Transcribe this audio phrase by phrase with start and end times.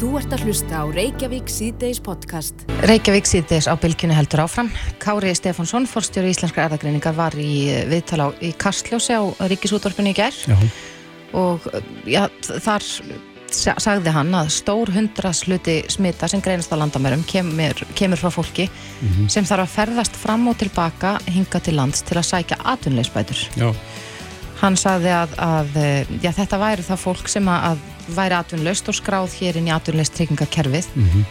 [0.00, 2.62] Þú ert að hlusta á Reykjavík síðdeis podcast.
[2.88, 4.70] Reykjavík síðdeis á bylgjunu heldur áfram.
[4.96, 10.64] Kári Stefánsson, forstjóri Íslenskra erðagreiningar, var í viðtala í Kastljósi á Ríkisútvarpinu í gerð
[11.36, 11.68] og
[12.08, 12.86] já, þar
[13.52, 18.70] sagði hann að stór hundras hluti smita sem greinast á landamörum kemur, kemur frá fólki
[18.72, 19.28] mm -hmm.
[19.28, 23.48] sem þarf að ferðast fram og tilbaka hinga til lands til að sækja atvinnleisbætur.
[23.52, 23.74] Já.
[24.64, 25.68] Hann sagði að, að
[26.22, 27.78] já, þetta væri það fólk sem að
[28.16, 31.24] væri atvinnlaust og skráð hér inn í atvinnleistryggingakerfið mm -hmm.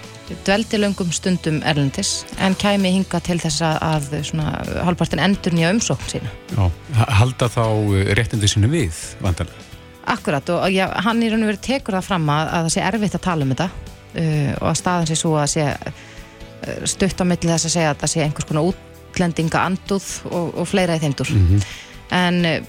[0.46, 6.10] dveldi löngum stundum erlendis en kæmi hinga til þess að svona halvpartin endur nýja umsókn
[6.10, 6.30] sína.
[6.56, 7.66] Já, halda þá
[8.14, 9.58] réttindi sinu við vandarlega?
[10.06, 12.82] Akkurat og já, hann í raun og veru tekur það fram að, að það sé
[12.82, 17.22] erfitt að tala um þetta uh, og að staðan sé svo að sé uh, stutt
[17.22, 20.96] á milli þess að segja að það sé einhvers konar útlendinga anduð og, og fleira
[20.96, 21.30] í þeimdur.
[21.30, 21.89] Mm -hmm.
[22.16, 22.60] En uh,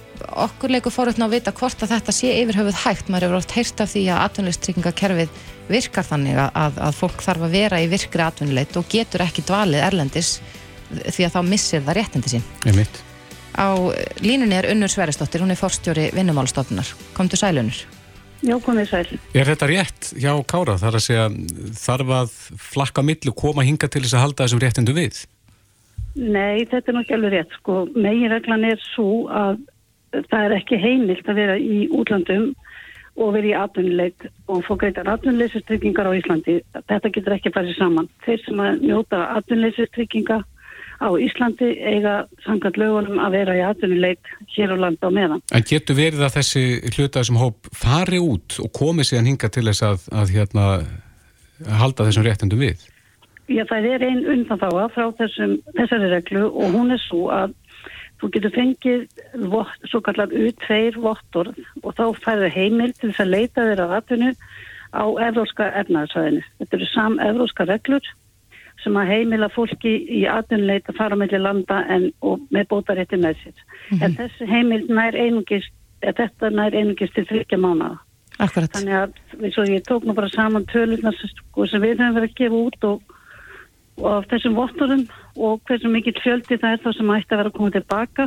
[0.45, 3.09] okkur leikur fóröldna að vita hvort að þetta sé yfirhauð hægt.
[3.09, 7.55] Maður hefur oft heyrt af því að atvinnuleistryggingakerfið virkar þannig að, að fólk þarf að
[7.55, 10.35] vera í virkri atvinnuleit og getur ekki dvalið erlendis
[10.91, 12.51] því að þá missir það réttindi sín.
[12.67, 13.01] Ég mitt.
[13.55, 13.71] Á
[14.23, 16.91] línunni er Unnur Sveristóttir, hún er forstjóri vinnumálstofnunar.
[17.17, 17.79] Komdu sælunur.
[18.41, 19.19] Já, komið sæl.
[19.37, 20.79] Er þetta rétt hjá Kára?
[20.81, 21.27] Þar að segja,
[21.77, 22.37] þarf að
[22.71, 25.19] flakka millu, koma hinga til þess að halda þessum réttindu við?
[26.19, 27.53] Nei, þetta er nokkið alveg rétt.
[27.61, 29.61] Sko, meginreglan er svo að
[30.31, 32.51] það er ekki heimilt að vera í útlandum
[33.21, 36.61] og vera í atvinnuleit og fór greitar atvinnuleysistryggingar á Íslandi.
[36.79, 38.09] Þetta getur ekki farið saman.
[38.25, 40.41] Þeir sem að njóta atvinnuleysistrygginga
[41.01, 42.15] á Íslandi eiga
[42.45, 45.45] sangat lögunum að vera í atvinnuleit hér á landa á meðan.
[45.55, 46.65] En getur verið að þessi
[46.97, 50.67] hluta sem hóp fari út og komi síðan hinga til þess að, að hérna,
[51.81, 52.85] halda þessum réttendum við?
[53.51, 57.25] Já, það er einn undan þá að frá þessum, þessari reglu og hún er svo
[57.35, 57.57] að
[58.21, 59.07] þú getur fengið
[59.51, 61.51] vott, svo kallar U2 vottor
[61.83, 64.33] og þá færður heimil til þess að leita þeirra atvinnu
[64.91, 66.43] á evróska efnaðsvæðinu.
[66.61, 68.11] Þetta eru sam-evróska reglur
[68.85, 73.43] sem að heimila fólki í atvinnuleit að fara mellir landa en, og með bótarétti með
[73.43, 73.57] sér.
[73.57, 74.05] Mm -hmm.
[74.05, 77.99] En þessi heimil nær einungist, þetta nær einungist til þryggja mánuða.
[78.41, 78.73] Akkurat.
[78.73, 82.39] Þannig að svo, ég tók nú bara saman tölurna sko, sem við höfum verið að
[82.39, 83.03] gefa út og,
[84.01, 85.05] og af þessum votturum
[85.37, 88.27] og hversu mikill fjöldi það er þá sem ætti að vera að koma tilbaka.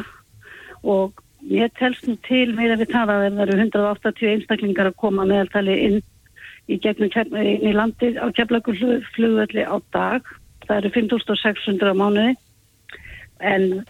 [0.83, 5.27] Og ég telst nú til að við taða að það eru 180 einstaklingar að koma
[5.29, 5.99] meðaltali inn
[6.71, 10.33] í gegnum inn í landi á keflagurflugvelli á dag.
[10.67, 12.35] Það eru 5.600 á mánuði.
[13.43, 13.83] En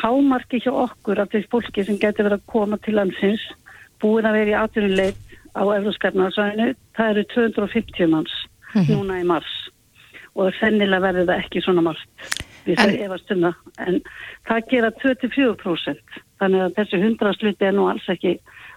[0.00, 3.42] hámarki hjá okkur af því fólki sem getur verið að koma til landsins
[4.00, 5.18] búin að vera í atvinnuleit
[5.52, 8.34] á Euróskarnarsvæðinu, það eru 250 manns
[8.72, 8.86] -hmm.
[8.94, 9.69] núna í mars
[10.38, 14.00] og þennilega verður það ekki svona margt við það efast um það en
[14.48, 18.36] það gera 24% þannig að þessi 100 sluti er nú alls ekki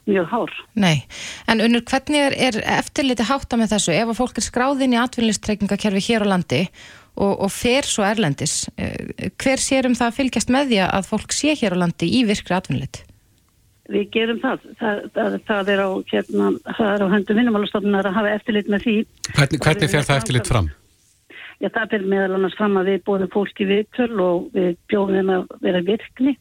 [0.09, 0.51] mjög hár.
[0.75, 1.05] Nei,
[1.47, 4.99] en unnur hvernig er, er eftirliti hátta með þessu ef að fólk er skráðinn í
[4.99, 6.65] atvinnlistreikingakerfi hér á landi
[7.15, 11.35] og, og fer svo erlendis hver sér um það að fylgjast með því að fólk
[11.35, 13.03] sé hér á landi í virkri atvinnlit?
[13.93, 14.61] Við gerum það.
[14.79, 18.93] Það, það, það er á, hérna, á höndum vinnumálastofnunar að hafa eftirlit með því.
[19.33, 20.69] Hvernig, hvernig fer það eftirlit fram?
[21.63, 25.29] Já, það fyrir meðal annars fram að við bóðum fólki viðtöl og við bjóðum þeim
[25.31, 26.33] að vera virkni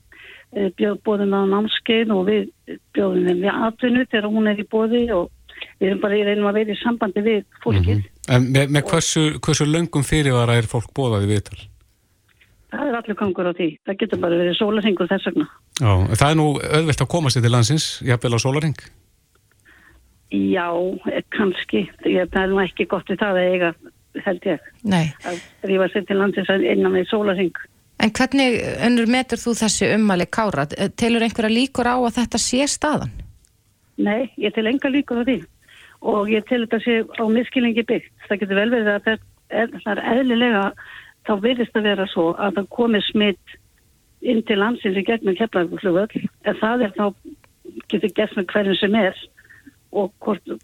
[0.53, 2.49] bjóðum á námskeið og við
[2.97, 5.31] bjóðum þeim við atvinnu þegar hún er í bóði og
[5.78, 7.94] við erum bara í reynum að vera í sambandi við fólkið.
[7.94, 8.09] Mm -hmm.
[8.34, 11.60] En með, með hversu, hversu löngum fyrirvara er fólk bóðaði viðtal?
[12.72, 13.69] Það er allir gangur á því.
[13.87, 15.49] Það getur bara verið sólarhengur þess vegna.
[15.81, 18.78] Já, það er nú öðvilt að komast til landsins, jafnvel á sólarheng?
[20.33, 20.69] Já,
[21.37, 21.91] kannski.
[22.09, 23.75] Ég, það er nú ekki gott við það að eiga,
[24.24, 24.70] held ég.
[24.82, 25.12] Nei.
[25.28, 27.62] Að rífa sér til landsins innan með sólarheng.
[28.02, 30.66] En hvernig önnur metur þú þessi ummali kára?
[30.98, 33.12] Telur einhverja líkur á að þetta sé staðan?
[34.02, 35.38] Nei, ég tel enga líkur á því
[36.12, 38.10] og ég tel þetta sé á miskilingi byggt.
[38.26, 39.04] Það getur vel verið að
[39.52, 40.64] það er eðlilega
[41.26, 43.56] þá verðist að vera svo að það komi smitt
[44.22, 47.06] inn til landsins í gegnum keflagflugöld en það er þá
[47.92, 49.22] getur gert með hverjum sem er
[49.92, 50.54] og hvort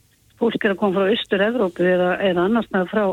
[0.41, 3.05] fólk er að koma frá Östur-Evrópu eða, eða annars með frá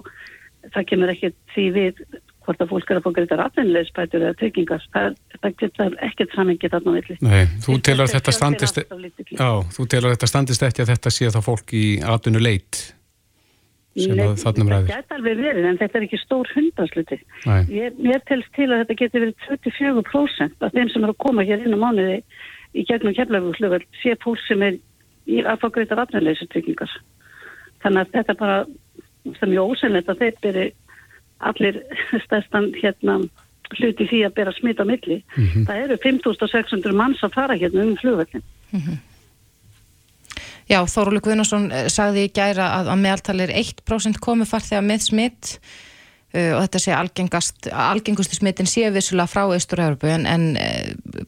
[0.73, 2.01] það kemur ekki því við
[2.45, 6.75] hvort að fólk er að fá greitar atvinnilegisbætur eða tryggingar, það, það getur ekkert samengið
[6.75, 7.15] þarna á milli.
[7.25, 11.39] Nei, þú telur þetta standist já, þú telur þetta standist ekki að þetta sé þá
[11.45, 11.85] fólk í
[12.15, 12.81] atvinnuleit
[13.95, 14.89] sem Nei, þarna ræðir.
[14.89, 17.19] Þetta geta alveg verið en þetta er ekki stór hundasluti.
[17.71, 21.47] Ég, ég telst til að þetta getur verið 24% af þeim sem er að koma
[21.47, 22.19] hér inn á mánuði
[22.75, 26.91] í gegnum kemlauguflögur sé fólk sem er að fá greitar atvinnilegistryggingar.
[27.85, 28.59] Þannig að þetta bara
[29.39, 30.67] sem ég ósennlegt að þeir byrju
[31.45, 31.81] allir
[32.25, 33.19] stærstan hérna
[33.75, 35.19] hluti því að bera smitt á milli.
[35.35, 35.65] Mm -hmm.
[35.67, 38.43] Það eru 5.600 manns að fara hérna um flugvöldin.
[38.71, 38.97] Mm -hmm.
[40.65, 45.03] Já, Þóróli Guðnarsson eh, sagði í gæra að, að meðaltali er 1% komu farþega með
[45.05, 45.59] smitt
[46.33, 51.21] uh, og þetta sé algengast, algengustu smittin sé vissulega frá Ístur-Európu en, en uh,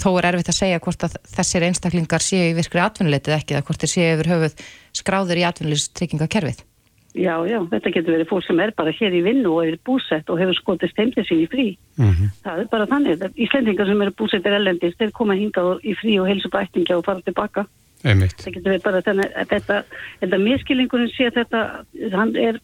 [0.00, 3.66] þó er erfitt að segja hvort að þessir einstaklingar séu í virkri atvinnuleitið ekki eða
[3.68, 4.66] hvort þeir séu yfir höfuð
[5.00, 6.64] skráður í atvinnuleistryggingakerfið.
[7.10, 10.28] Já, já, þetta getur verið fólk sem er bara hér í vinnu og er búsett
[10.30, 11.66] og hefur skotist heimtið sín í frí.
[11.98, 12.28] Mm -hmm.
[12.44, 13.24] Það er bara þannig.
[13.34, 17.20] Íslendingar sem eru búsettir ellendist, þeir koma hingað í frí og heilsu bættinga og fara
[17.26, 17.66] tilbaka.
[18.04, 18.38] Einmitt.
[18.38, 19.82] Það getur verið bara þannig að þetta,
[20.20, 21.84] þetta miskilingurinn sé þetta,
[22.14, 22.60] hann er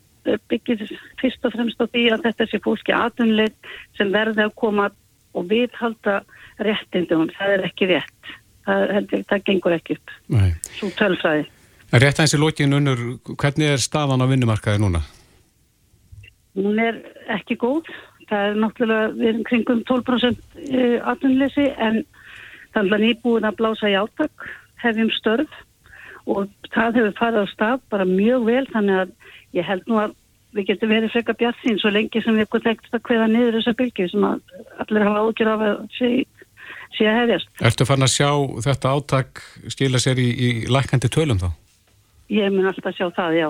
[0.51, 0.87] byggir
[1.21, 3.57] fyrst og fremst á því að þetta sé fólki atvinnuleit
[3.99, 4.89] sem verði að koma
[5.37, 6.21] og viðhalda
[6.65, 8.33] réttindum, það er ekki rétt.
[8.67, 10.17] Það, heldur, það gengur ekki upp.
[10.35, 10.49] Nei.
[10.79, 11.45] svo tölfræði.
[11.95, 13.05] Rétt aðeins í lókin unnur,
[13.37, 15.05] hvernig er stafan á vinnumarkaði núna?
[16.57, 16.99] Hún er
[17.37, 17.93] ekki góð.
[18.27, 20.41] Það er náttúrulega, við erum kringum 12%
[21.13, 22.01] atvinnleysi en
[22.75, 24.49] þannig að nýbúin að blása í áttak
[24.83, 25.63] hefjum störf
[26.27, 29.13] og það hefur farið á stað bara mjög vel þannig að
[29.57, 30.17] ég held nú að
[30.57, 33.59] við getum verið frekka bjart sín svo lengi sem við getum tekst að hveða niður
[33.59, 36.11] þessa bylgi sem allir hafa ágjör af að sé,
[36.97, 37.53] sé að hefjast.
[37.71, 38.31] Ertu fann að sjá
[38.67, 41.49] þetta áttak skila sér í, í lækandi tölum þá?
[42.33, 43.49] Ég mun alltaf sjá það, já.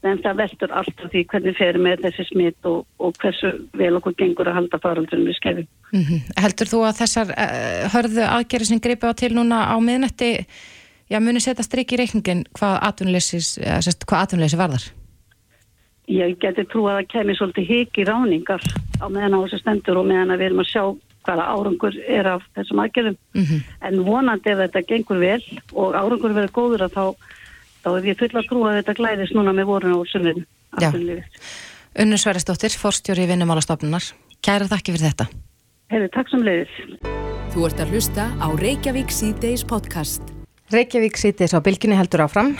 [0.00, 4.14] En það veldur alltaf því hvernig fer með þessi smitt og, og hversu vel okkur
[4.18, 5.66] gengur að halda faraldunum við skefum.
[5.92, 6.22] Mm -hmm.
[6.40, 10.46] Heldur þú að þessar uh, hörðu aðgerri sem greipi á til núna á miðnetti,
[11.12, 14.88] já muni setja strikk í reikningin hvað atvinnleysi varðar?
[16.12, 18.62] Ég geti trú að það kemur svolítið hiki ráningar
[19.02, 20.84] á meðan á þessu stendur og meðan við erum að sjá
[21.22, 23.18] hvaða árangur er af þessum aðgerðum.
[23.34, 23.60] Mm -hmm.
[23.86, 25.42] en vonandi ef þetta gengur vel
[25.72, 27.04] og árangur verður góður að þá
[27.82, 30.44] þá er ég fulla trú að þetta glæðist núna með vorun og sunnum
[31.92, 34.04] Unnur Sveristóttir, forstjóri í vinnumálastofnunar.
[34.40, 35.26] Kæra þakki fyrir þetta.
[35.92, 36.72] Hefur, takk sem leiðis
[37.52, 40.24] Þú ert að hlusta á Reykjavík C-Days podcast.
[40.72, 42.54] Reykjavík C-Days á bylginni heldur áfram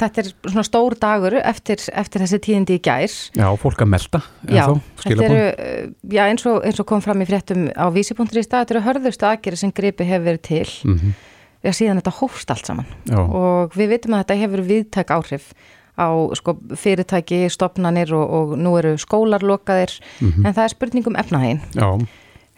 [0.00, 3.16] þetta er svona stór dagur eftir, eftir þessi tíðindi í gær.
[3.38, 4.22] Já, fólk að melda.
[4.48, 4.64] Já,
[5.00, 8.46] þá, eru, eh, já eins, og, eins og kom fram í fréttum á vísipunktur í
[8.46, 10.70] stað, þetta eru hörðustu aðgerið sem gripi hefur verið til.
[10.84, 11.18] Mm -hmm.
[11.60, 13.20] Já, síðan þetta hófst allt saman já.
[13.20, 15.52] og við vitum að þetta hefur viðtæk áhrif
[16.00, 20.46] á sko, fyrirtæki, stopnanir og, og nú eru skólarlokaðir, mm -hmm.
[20.46, 21.60] en það er spurningum efnahægin.
[21.76, 22.06] Já.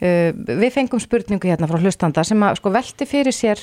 [0.02, 3.60] Uh, við fengum spurningu hérna frá hlustanda sem að sko velti fyrir sér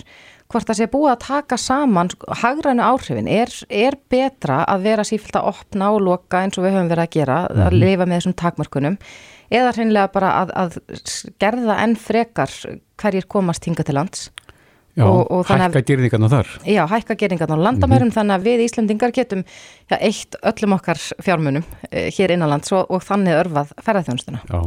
[0.50, 2.10] hvort það sé búið að taka saman
[2.42, 6.78] hagrænu áhrifin, er, er betra að vera sífilt að opna og loka eins og við
[6.78, 7.82] höfum verið að gera, að mhm.
[7.84, 8.98] lifa með þessum takmörkunum,
[9.60, 10.80] eða hreinlega bara að, að
[11.44, 12.56] gerða enn frekar
[13.00, 14.30] hverjir komast hinga til lands?
[14.98, 16.50] Já, og, og hækka gerðingarna þar.
[16.68, 18.16] Já, hækka gerðingarna á landamærum mm -hmm.
[18.18, 19.44] þannig að við Íslandingar getum
[19.92, 24.60] já, eitt öllum okkar fjármunum eh, hér innanlands og, og þannig örfað ferðarþjónustuna Já,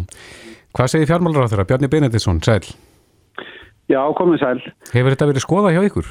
[0.72, 1.68] hvað segir fjármálur á þeirra?
[1.68, 2.64] Bjarni Benediktsson, sæl
[3.90, 4.60] Já, komið sæl.
[4.92, 6.06] Hefur þetta verið skoða hjá ykkur?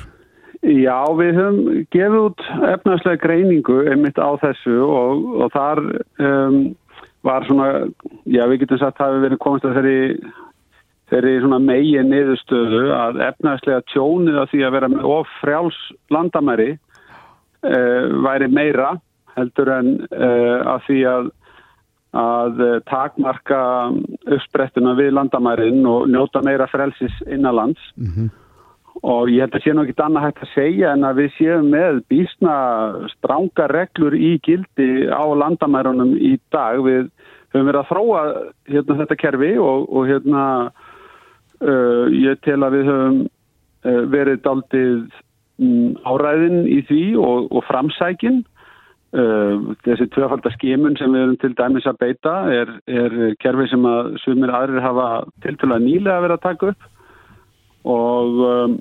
[0.62, 1.62] Já, við höfum
[1.94, 5.82] gefið út efnarslega greiningu einmitt á þessu og, og þar
[6.22, 6.60] um,
[7.26, 7.70] var svona,
[8.30, 10.34] já við getum sagt að hefur verið komist að þeirri,
[11.10, 15.80] þeirri svona megin niðurstöðu að efnarslega tjónið að því að vera með of frjáls
[16.14, 18.94] landamæri uh, væri meira
[19.34, 21.32] heldur en uh, að því að
[22.18, 23.62] að eh, takmarka
[24.28, 27.82] uppsprettuna við landamærin og njóta meira frelsis innanlands.
[27.96, 28.30] Mm -hmm.
[29.04, 31.70] og ég held að sé nú ekki annað hægt að segja en að við séum
[31.72, 32.56] með bísna
[33.16, 36.84] stránga reglur í gildi á landamærunum í dag.
[36.84, 37.10] Við
[37.54, 38.22] höfum verið að þróa
[38.68, 40.72] hérna, þetta kerfi og, og hérna
[41.62, 43.20] uh, ég tel að við höfum
[43.86, 45.10] uh, verið daldið
[45.60, 48.44] um, áræðin í því og, og framsækin
[49.12, 54.14] Uh, þessi tvöfaldaskimun sem við erum til dæmis að beita er, er kerfi sem að
[54.24, 55.08] sumir aðrir hafa
[55.44, 56.86] til til að nýlega vera að taka upp
[57.92, 58.78] og um,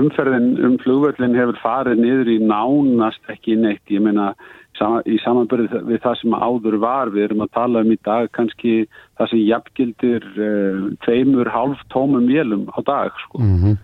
[0.00, 4.32] umferðin um flugvöldin hefur farið niður í nánast ekki neitt, ég meina
[4.80, 8.30] sama, í samanbyrð við það sem áður var við erum að tala um í dag
[8.34, 8.76] kannski
[9.14, 13.38] það sem jafngildir uh, tveimur hálf tómum vélum á dag sko.
[13.38, 13.76] mm -hmm.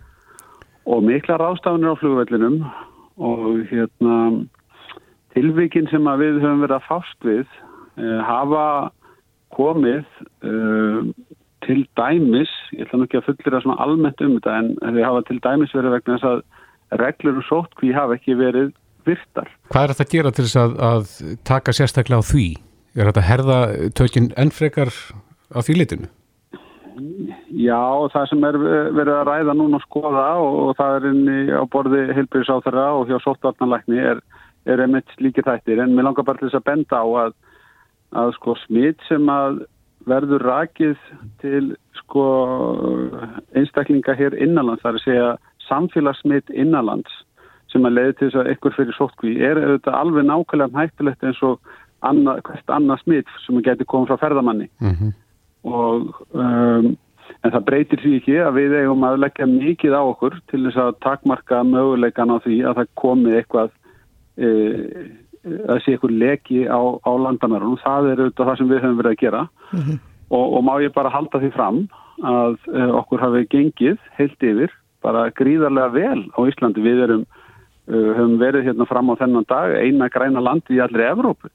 [0.90, 2.64] og mikla rástafunir á flugvöldinum
[3.20, 4.16] og hérna
[5.34, 8.64] tilvíkin sem við höfum verið að fást við uh, hafa
[9.54, 10.06] komið
[10.46, 11.10] uh,
[11.66, 15.24] til dæmis, ég ætla nú ekki að fullira svona almennt um þetta en þau hafa
[15.28, 18.72] til dæmis verið vegna þess að reglur og sótkví hafa ekki verið
[19.06, 19.50] virtar.
[19.70, 21.12] Hvað er þetta að gera til þess að, að
[21.48, 22.46] taka sérstaklega á því?
[22.96, 23.58] Er þetta að herða
[24.00, 24.90] tökinn ennfrekar
[25.54, 26.10] á því litinu?
[27.54, 27.80] Já,
[28.12, 31.64] það sem er verið að ræða núna og skoða og, það er inn í á
[31.70, 34.23] borði heilbyrjusáþara og hjá sóttvarnanlækni er,
[34.66, 37.37] er einmitt líki þættir en mér langar bara til þess að benda á að,
[38.23, 39.62] að sko smitt sem að
[40.09, 41.09] verður rakið
[41.42, 42.26] til sko
[43.59, 45.30] einstaklinga hér innanlands þar að segja
[45.68, 47.12] samfélagsmitt innanlands
[47.70, 51.42] sem að leiði til þess að ykkur fyrir sótkví er auðvitað alveg nákvæmlega hættilegt eins
[51.47, 51.61] og
[52.06, 55.12] annað, hvert annað smitt sem getur komið frá ferðamanni mm -hmm.
[55.66, 56.90] Og um,
[57.40, 60.80] en það breytir því ekki að við eigum að leggja mikið á okkur til þess
[60.82, 63.70] að takmarka möguleikan á því að það komi eitthvað
[64.36, 64.50] e,
[65.70, 69.14] að sé eitthvað leki á, á landamærunum það er auðvitað það sem við höfum verið
[69.14, 69.98] að gera mm -hmm.
[70.28, 71.80] og, og má ég bara halda því fram
[72.20, 77.24] að e, okkur hafi gengið heilt yfir bara gríðarlega vel á Íslandi við erum
[77.90, 81.48] Uh, höfum verið hérna fram á þennan dag eina græna landi í allri Evrópu.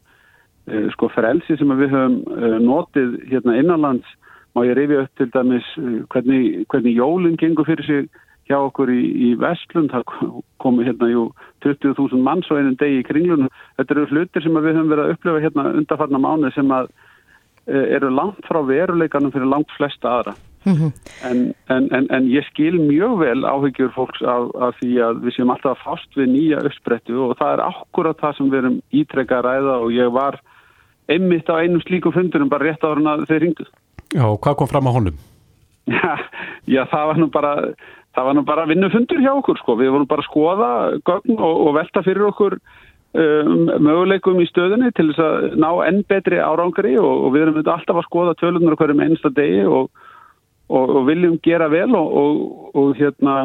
[0.65, 4.07] Uh, sko frelsi sem við höfum uh, notið hérna innanlands
[4.55, 5.65] má ég rifja upp til dæmis
[6.13, 8.05] hvernig, hvernig jólinn gengur fyrir sig
[8.48, 9.91] hjá okkur í, í Vestlund.
[9.91, 11.25] Það komi hérna jú
[11.65, 13.51] 20.000 manns á einun degi í kringlunum.
[13.75, 16.88] Þetta eru hlutir sem við höfum verið að upplifa hérna undarfarna mánu sem að
[17.65, 20.36] eru langt frá veruleikanum fyrir langt flesta aðra.
[20.65, 20.91] Mm -hmm.
[21.24, 25.36] en, en, en, en ég skil mjög vel áhyggjur fólks af, af því að við
[25.36, 29.38] séum alltaf fast við nýja uppsprettu og það er akkurat það sem við erum ítrekka
[29.38, 30.39] að ræða og ég var
[31.12, 33.67] einmitt á einum slíkum fundurum bara rétt ára að þeir ringdu.
[34.15, 35.19] Já, og hvað kom fram á honum?
[35.85, 36.15] Já,
[36.65, 37.53] já það var nú bara
[38.15, 40.71] það var nú bara vinnufundur hjá okkur sko, við vorum bara að skoða
[41.05, 46.01] gögn og, og velta fyrir okkur um, möguleikum í stöðunni til þess að ná enn
[46.09, 49.91] betri árangri og, og við erum alltaf að skoða tölunar hverjum einsta degi og
[50.67, 52.41] og, viljum gera vel og, og,
[52.77, 53.35] og hérna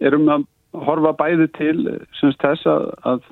[0.00, 0.46] erum að
[0.86, 1.76] horfa bæði til
[2.20, 3.22] semst þess að, að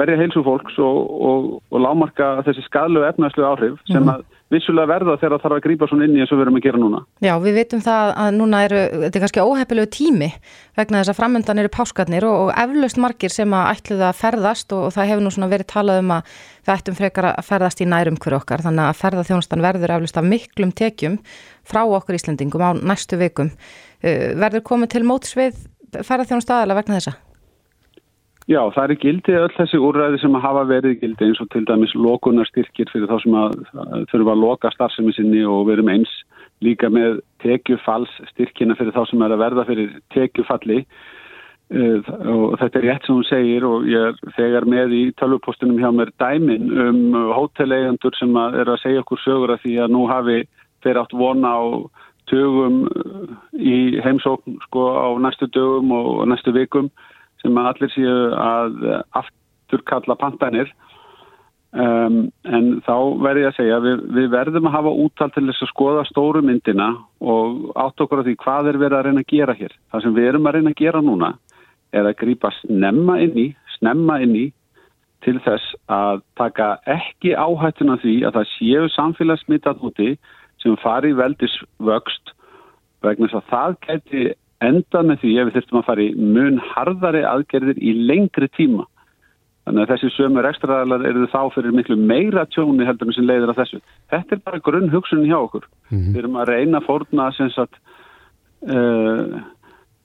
[0.00, 4.12] verja heilsu fólks og lámarka þessi skadlu efnaðslu áhrif sem mhm.
[4.16, 6.56] að vissulega verða þegar það þarf að grípa svona inn í eins og við erum
[6.58, 7.00] að gera núna.
[7.22, 10.30] Já, við veitum það að núna eru, þetta er kannski óhefilegu tími
[10.80, 14.74] vegna þess að framöndan eru páskarnir og, og eflaust margir sem að ætluða að ferðast
[14.74, 16.34] og, og það hefur nú svona verið talað um að
[16.66, 20.28] við ættum frekar að ferðast í nærum hverju okkar þannig að ferðarþjónustan verður eflaust af
[20.34, 21.18] miklum tekjum
[21.62, 23.54] frá okkur Íslandingum á næstu vikum.
[24.02, 27.18] Uh, verður komið til mótsvið ferðarþjónust aðalega vegna þessa?
[28.50, 31.62] Já, það er gildi öll þessi úrræði sem að hafa verið gildi eins og til
[31.68, 33.52] dæmis lokunarstyrkir fyrir þá sem að
[34.10, 36.10] þurfa að loka starfsemi sinni og verum eins
[36.66, 40.80] líka með tekjufallsstyrkina fyrir þá sem er að verða fyrir tekjufalli.
[41.70, 45.78] Uh, og þetta er rétt sem hún segir og ég er þegar með í tölvupostunum
[45.78, 49.94] hjá mér dæmin um hóteleigandur sem að er að segja okkur sögur að því að
[49.94, 50.40] nú hafi
[50.82, 51.62] þeir átt vona á
[52.26, 52.82] tögum
[53.54, 56.90] í heimsókn sko á næstu dögum og næstu vikum
[57.40, 58.78] sem allir séu að
[59.22, 60.70] afturkalla pantanir.
[61.70, 65.62] Um, en þá verður ég að segja við, við verðum að hafa úttalt til þess
[65.62, 66.88] að skoða stóru myndina
[67.22, 69.76] og átt okkur á því hvað er verið að reyna að gera hér.
[69.92, 71.30] Það sem við erum að reyna að gera núna
[71.94, 74.44] er að grýpa snemma inn í snemma inn í
[75.24, 80.14] til þess að taka ekki áhættuna því að það séu samfélagsmittat úti
[80.62, 82.34] sem fari veldis vöxt
[83.04, 84.24] vegna þess að það geti
[84.64, 88.86] enda með því ef við þurftum að fara í mun harðari aðgerðir í lengri tíma.
[89.68, 93.60] Þannig að þessi sömur ekstraðalar eru þá fyrir miklu meira tjóni heldur sem leiðir að
[93.60, 93.80] þessu.
[94.12, 95.66] Þetta er bara grunn hugsunin hjá okkur.
[95.90, 96.14] Mm -hmm.
[96.14, 97.76] Við erum að reyna fórna sagt,
[98.66, 99.40] uh,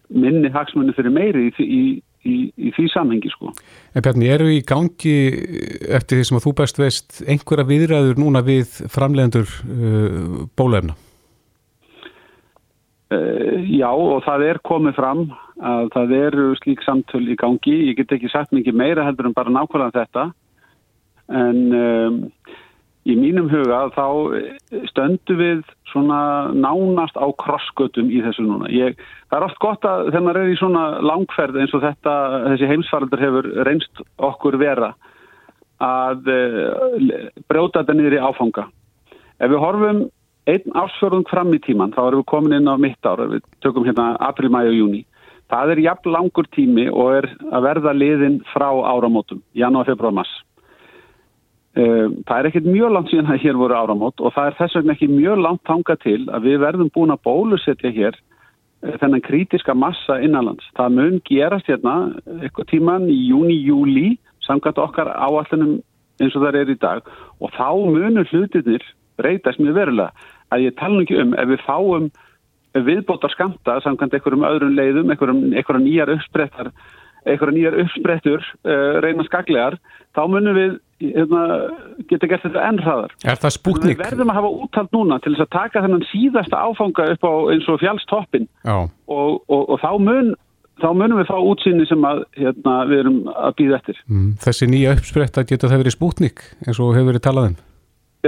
[0.09, 1.83] minni hagsmunni fyrir meiri í, í,
[2.25, 3.31] í, í því samhengi.
[3.31, 3.53] Sko.
[3.95, 5.15] En Bjarni, eru í gangi
[5.87, 10.99] eftir því sem að þú best veist einhverja viðræður núna við framlegendur uh, bólefna?
[13.13, 15.27] Uh, já og það er komið fram
[15.61, 17.75] að það eru slík samtöl í gangi.
[17.91, 20.23] Ég get ekki sagt mikið meira heldur en bara nákvæmlega þetta.
[21.29, 22.17] En um,
[23.05, 24.07] í mínum huga þá
[24.89, 28.69] stöndu við svona nánast á krossgötum í þessu núna.
[28.73, 28.97] Ég,
[29.29, 32.15] það er oft gott að þegar maður er í svona langferð eins og þetta,
[32.49, 34.95] þessi heimsfaraldur hefur reynst okkur vera
[35.85, 38.67] að uh, brjóta þetta niður í áfanga.
[39.35, 40.05] Ef við horfum
[40.49, 43.85] einn ásfjörðung fram í tíman, þá erum við komin inn á mitt ára, við tökum
[43.87, 45.05] hérna april, mæ og júni.
[45.49, 50.33] Það er jafn langur tími og er að verða liðin frá áramótum, janúar, februar, mars.
[51.75, 54.77] Ehm, það er ekkert mjög langt síðan að hér voru áramót og það er þess
[54.79, 59.25] vegna ekki mjög langt tanga til að við verðum búin að bólusetja hér eh, þennan
[59.25, 60.69] krítiska massa innanlands.
[60.79, 61.95] Það mun gerast hérna
[62.39, 64.07] eitthvað tíman í júni, júli,
[64.47, 65.81] samkvæmt okkar áallunum
[66.23, 67.11] eins og það er í dag
[67.43, 68.85] og þá munur hlutinir
[69.19, 72.11] breytast mjög verulega að ég tala ekki um ef við fáum
[72.75, 76.71] viðbótar skamta samkvæmt einhverjum öðrum leiðum, einhverjum nýjar uppsprettar,
[77.23, 79.77] einhverjum nýjar uppsprettur uh, reyna skaglegar,
[80.15, 80.73] þá munum við
[81.03, 81.43] hérna,
[82.09, 83.13] geta gert þetta ennræðar.
[83.23, 83.99] Er það spútnik?
[83.99, 87.33] Við verðum að hafa úttalt núna til þess að taka þennan síðasta áfanga upp á
[87.53, 90.33] eins og fjálstoppin og, og, og þá mun
[90.83, 94.01] þá munum við fá útsýni sem að, hérna, við erum að býða eftir.
[94.11, 97.57] Mm, þessi nýja uppspretta geta það verið spútnik eins og hefur verið talað um?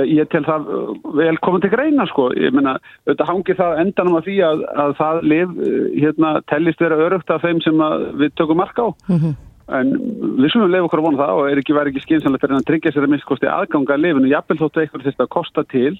[0.06, 0.70] Ég tel það
[1.18, 4.96] vel komið til greina sko, ég menna, auðvitað hangir það endanum að því að, að
[5.01, 5.58] það liv
[5.98, 7.84] hérna tellist vera örugt af þeim sem
[8.22, 9.34] við tökum marka á mm -hmm.
[9.80, 9.94] en
[10.42, 12.70] við skulum lefa okkur að vona það og er ekki verið ekki skynsanlega fyrir að
[12.70, 15.94] tryggja sér að minnst aðganga að lifinu, jafnvel þóttu eitthvað þess að kosta til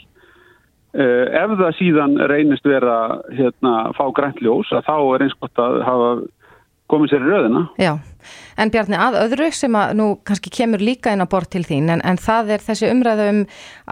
[0.98, 5.82] uh, ef það síðan reynist vera hérna fá græntljós að þá er eins gott að
[5.84, 6.12] hafa
[6.88, 7.64] komið sér í röðina.
[7.82, 7.94] Já,
[8.58, 11.92] en Bjarni að öðru sem að nú kannski kemur líka inn á bort til þín
[11.96, 13.44] en, en það er þessi umræðu um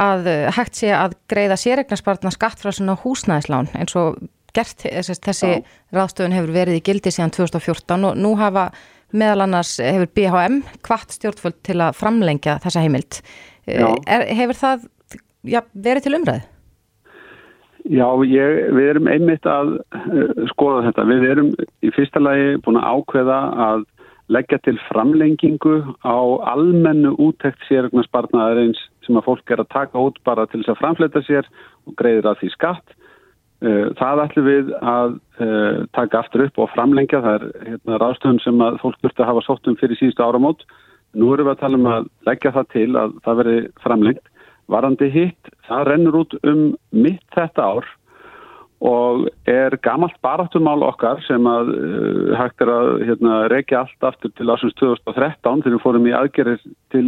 [0.06, 4.20] að uh, hægt sé að greiða sérregnarspartna skatt frá svona húsnæðislán eins og
[4.56, 5.54] gert þessi, þessi
[5.96, 8.70] ráðstöfun hefur verið í gildi síðan 2014 og nú hafa
[9.16, 13.22] meðal annars hefur BHM kvart stjórnföld til að framlengja þessa heimild.
[13.68, 14.86] Er, hefur það
[15.46, 16.52] já, verið til umræðu?
[17.86, 21.06] Já, ég, við erum einmitt að uh, skoða þetta.
[21.12, 21.52] Við erum
[21.86, 23.86] í fyrsta lagi búin að ákveða að
[24.32, 26.18] leggja til framlengingu á
[26.50, 31.22] almennu útækt sérregnarspartnaðarins sem að fólk er að taka út bara til þess að framfleta
[31.28, 31.50] sér
[31.86, 32.96] og greiðir að því skatt.
[33.66, 37.22] Uh, það ætlum við að uh, taka aftur upp og framlengja.
[37.22, 40.66] Það er hérna, ráðstöðum sem að fólk þurfti að hafa sóttum fyrir síðustu áramót.
[41.16, 44.34] Nú erum við að tala um að leggja það til að það veri framlengt.
[44.74, 47.90] Varandi hitt, það rennur út um mitt þetta ár
[48.84, 54.34] og er gamalt baráttumál okkar sem að uh, hægt er að hérna, reykja allt aftur
[54.36, 56.60] til ásins 2013 þegar við fórum í aðgerir
[56.92, 57.08] til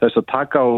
[0.00, 0.68] þess að taka á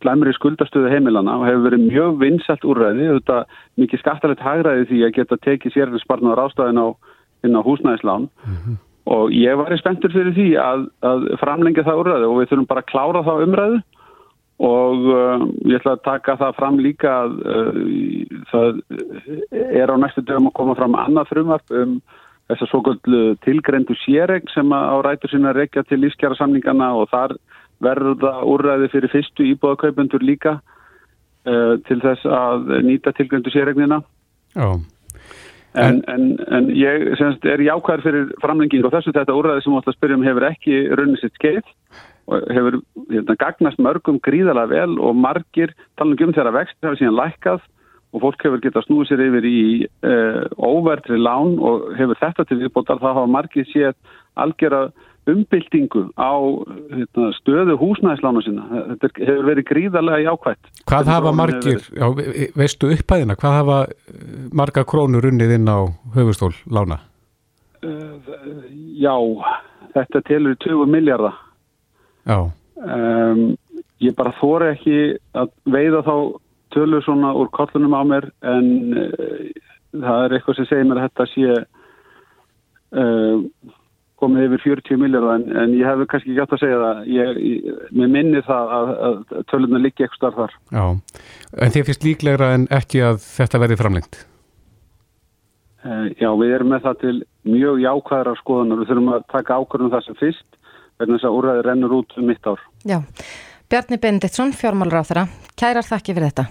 [0.00, 3.40] slæmri skuldastöðu heimilana og hefur verið mjög vinsalt úrræði, þetta
[3.80, 8.76] mikið skattalegt hagraði því að geta tekið sérfisbarnar ástæðin á, á húsnæðislán mm -hmm.
[9.10, 12.70] og ég var í spenntur fyrir því að, að framlengja það úrræði og við þurfum
[12.70, 13.80] bara að klára það umræðu
[14.60, 18.80] og uh, ég ætla að taka það fram líka að uh, það
[19.56, 21.94] er á næstu dögum að koma fram annað frumvarp um
[22.50, 27.08] þess að svo kvöldu tilgrendu séreg sem á rætur sína rekja til lífskjara samningana og
[27.12, 27.36] þar
[27.80, 34.02] verður það úrræði fyrir fyrstu íbúðakaupendur líka uh, til þess að nýta tilgrendu séregnina
[34.54, 34.74] Já
[35.78, 39.12] En, en, en ég semst, er jákvæður fyrir framlenging og þessu.
[39.14, 41.74] Þetta úrræði sem við ætlum að spyrja um hefur ekki runnið sitt skeið
[42.30, 42.78] og hefur
[43.10, 47.62] hérna, gagnast mörgum gríðalega vel og margir talanum um þeirra vext hefur síðan lækkað
[48.10, 52.58] og fólk hefur getað snúið sér yfir í uh, óvertri lán og hefur þetta til
[52.64, 53.94] viðbótar þá hafa margir séð
[54.40, 54.90] algjörða
[55.32, 56.32] umbyltingu á
[56.92, 58.66] hérna, stöðu húsnæðislánu sína.
[59.02, 60.72] Þetta hefur verið gríðarlega jákvægt.
[60.90, 62.06] Hvað hafa margir, já,
[62.58, 63.78] veistu upphæðina, hvað hafa
[64.62, 65.78] marga krónur unnið inn á
[66.16, 67.00] höfustól lána?
[69.00, 69.16] Já,
[69.94, 71.38] þetta telur 20 miljardar.
[72.30, 73.56] Um,
[74.00, 75.00] ég bara þóri ekki
[75.36, 76.14] að veiða þá
[76.74, 79.50] tölur svona úr kollunum á mér en uh,
[79.92, 81.56] það er eitthvað sem segir mér að þetta sé
[83.00, 83.42] uh,
[84.20, 87.84] komið yfir 40 miljardar en, en ég hef kannski gætt að segja það ég, ég,
[87.96, 90.84] mér minni það að, að tölurna liggi ekki starf þar Já,
[91.64, 94.22] en þið finnst líklegra en ekki að þetta verði framlengt?
[95.80, 97.14] Uh, já, við erum með það til
[97.48, 100.58] mjög jákvæðar af skoðunar, við þurfum að taka ákvörðum það sem fyrst
[101.00, 102.60] vegna þess að úrræði rennur út um mitt ár.
[102.84, 102.98] Já,
[103.70, 105.24] Bjarni Benditsson, fjármálur á þeirra,
[105.56, 106.44] kærar þakki fyrir þetta.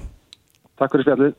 [0.81, 1.37] Takk fyrir spjallið.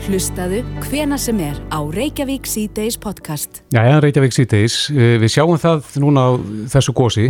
[0.00, 3.60] Hlustaðu hvena sem er á Reykjavík C-Days podcast.
[3.68, 6.30] Já, ja, Reykjavík C-Days, eh, við sjáum það núna á
[6.72, 7.26] þessu gósi,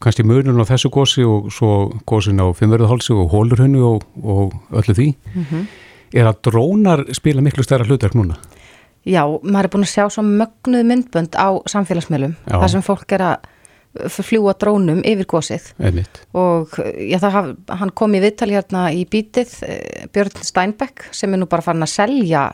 [0.00, 4.94] kannski mörnun á þessu gósi og svo gósin á Fimmverðahálsi og Hólurhönnu og, og öllu
[4.96, 5.14] því.
[5.34, 5.66] Mm -hmm.
[6.14, 8.36] Er að drónar spila miklu stærra hlutverk núna?
[9.04, 13.20] Já, maður er búin að sjá svo mögnuð myndbönd á samfélagsmiðlum, þar sem fólk er
[13.20, 13.36] að
[14.10, 15.70] fljúa drónum yfir gósið
[16.34, 21.42] og já, haf, hann kom í viðtali hérna í bítið eh, Björn Steinbeck sem er
[21.42, 22.48] nú bara farin að selja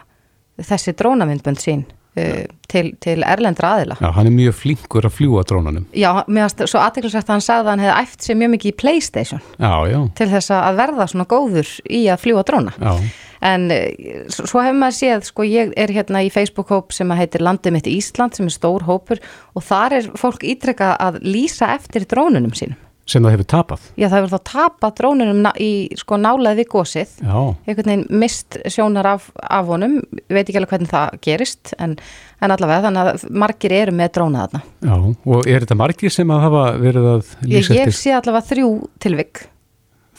[0.60, 3.96] þessi drónamindbönd sín uh, til, til erlendra aðila.
[4.02, 7.64] Já, hann er mjög flinkur að fljúa drónanum Já, mér svo aðeinsvægt að hann sagði
[7.64, 9.98] að hann hefði æft sér mjög mikið í Playstation já, já.
[10.20, 12.76] til þess að verða svona góður í að fljúa dróna.
[12.76, 12.92] Já
[13.40, 17.76] en eh, svo hefur maður séð, sko ég er hérna í Facebook-hóp sem heitir Landið
[17.76, 19.22] mitt Ísland sem er stór hópur
[19.56, 22.78] og þar er fólk ítrekka að lýsa eftir drónunum sínum.
[23.10, 23.86] Sem það hefur tapað?
[23.98, 29.30] Já, það hefur þá tapað drónunum í sko nálaði gósið, einhvern veginn mist sjónar af,
[29.42, 29.96] af honum,
[30.30, 31.96] veit ekki alveg hvernig það gerist en,
[32.38, 34.62] en allavega þannig að margir eru með dróna þarna.
[34.84, 37.80] Já, og er þetta margir sem að hafa verið að lýsa eftir?
[37.80, 38.70] Ég sé allavega þrjú
[39.02, 39.42] tilvik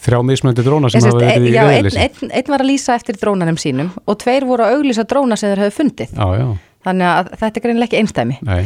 [0.01, 3.19] þrjá mismöndi dróna sem hafa verið í reyðleysi einn ein, ein var að lýsa eftir
[3.21, 6.15] drónanum sínum og tveir voru að auglýsa dróna sem þeir hafi fundið.
[6.15, 6.47] Já, já.
[6.87, 8.63] þannig að þetta er greinlega ekki einstæmi Nei.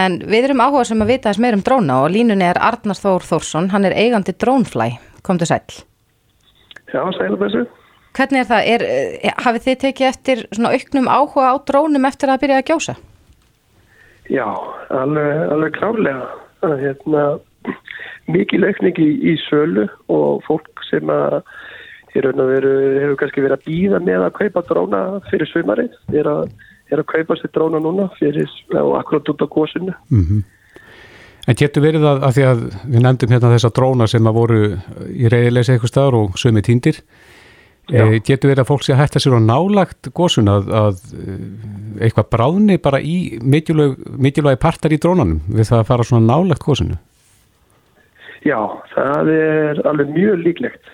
[0.00, 2.98] en við erum áhuga sem að vita þess meir um dróna og línunni er Arnar
[2.98, 4.94] Þór Þórsson hann er eigandi Drónfly,
[5.26, 5.62] kom til sæl
[6.90, 7.66] Já, sæl þessu
[8.10, 12.32] Hvernig er það, er, eh, hafið þið tekið eftir svona auknum áhuga á drónum eftir
[12.32, 12.94] að byrja að gjósa?
[14.30, 14.46] Já,
[14.90, 16.26] alveg, alveg klárlega.
[16.60, 17.22] Hérna
[18.34, 21.40] mikið leikning í, í sölu og fólk sem að
[22.14, 26.48] veru hefur kannski verið að býða með að kaupa dróna fyrir sumarið, er að,
[26.90, 29.94] er að kaupa sér dróna núna fyrir, og akkurat út á gósinu.
[30.10, 30.42] Mm
[31.48, 34.60] En getur verið að, að því að við nefndum hérna þessa dróna sem að voru
[35.08, 37.00] í reyðileysi eitthvað staðar og sömi týndir,
[37.90, 41.38] e, getur verið að fólk sé að hætta sér á nálagt gósun að, að eh,
[42.06, 47.00] eitthvað bráðni bara í mikilvægi partar í drónanum við það að fara svona nálagt gósunu?
[48.46, 48.60] Já,
[48.94, 50.92] það er alveg mjög líklegt.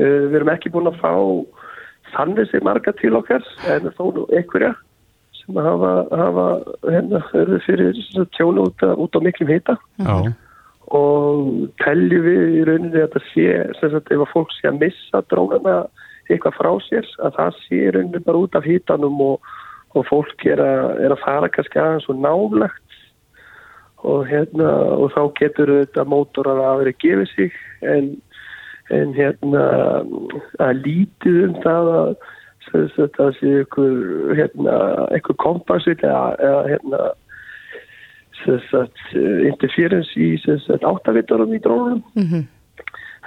[0.00, 1.12] Uh, við erum ekki búin að fá
[2.14, 4.72] þannig sem marga til okkar en þó nú einhverja
[5.40, 6.46] sem hafa, hafa
[6.86, 7.22] hérna,
[7.66, 7.98] fyrir
[8.36, 10.32] tjónu út, út á miklum hita Já.
[10.96, 14.80] og telju við í rauninni að það sé, sem sagt, ef að fólk sé að
[14.84, 15.78] missa drónana
[16.30, 19.50] eitthvað frá sér, að það sé í rauninni bara út af hitanum og,
[19.98, 22.89] og fólk er að, er að fara kannski aðeins og nálagt
[24.02, 28.12] og hérna, og þá getur þetta mótorar að vera gefið sig en,
[28.90, 29.64] en hérna
[30.62, 32.14] að lítið um það að
[33.16, 33.98] það sé ykkur
[34.38, 34.76] hérna,
[35.18, 37.02] ykkur kompassil eða, eða hérna
[39.50, 40.30] interference í
[40.80, 42.44] áttavittarum í drónunum mm -hmm.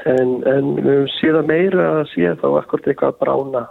[0.10, 3.68] en, en við síðan meira að sé þá ekkert eitthvað brána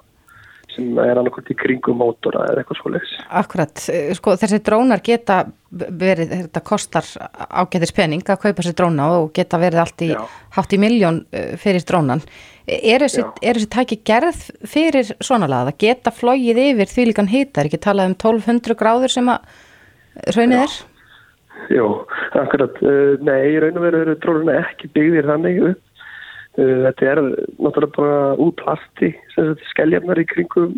[0.74, 3.12] sem er annarkot í kringum mótora eða eitthvað svo leiðs.
[3.40, 3.84] Akkurat,
[4.18, 7.08] sko þessi drónar geta verið, þetta kostar
[7.48, 10.10] ágæðis pening að kaupa sér dróna og geta verið allt í
[10.56, 12.24] hátt í miljón eh, fyrir drónan.
[12.66, 15.50] Er þessi, er þessi tæki gerð fyrir svona?
[15.50, 20.32] Það geta flóið yfir því líkan hýta, er ekki talað um 1200 gráður sem að
[20.36, 20.80] raunir er?
[21.70, 21.86] Jó,
[22.38, 22.76] akkurat.
[22.82, 25.82] Uh, nei, raun og veru eru tróðuna ekki byggðir þannig upp.
[26.58, 27.22] Uh, þetta er
[27.62, 29.14] náttúrulega bara úr plasti,
[29.72, 30.74] skeljarnar í kringum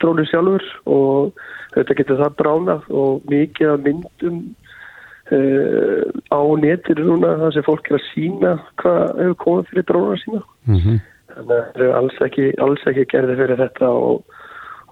[0.00, 1.40] tróðu sjálfur og
[1.74, 4.38] þetta getur það bránað og mikið af myndum
[5.26, 10.20] Uh, á netir núna það sem fólk er að sína hvað hefur komið fyrir drónar
[10.22, 11.00] sína mm -hmm.
[11.32, 14.36] þannig að það er alls ekki, alls ekki gerði fyrir þetta og,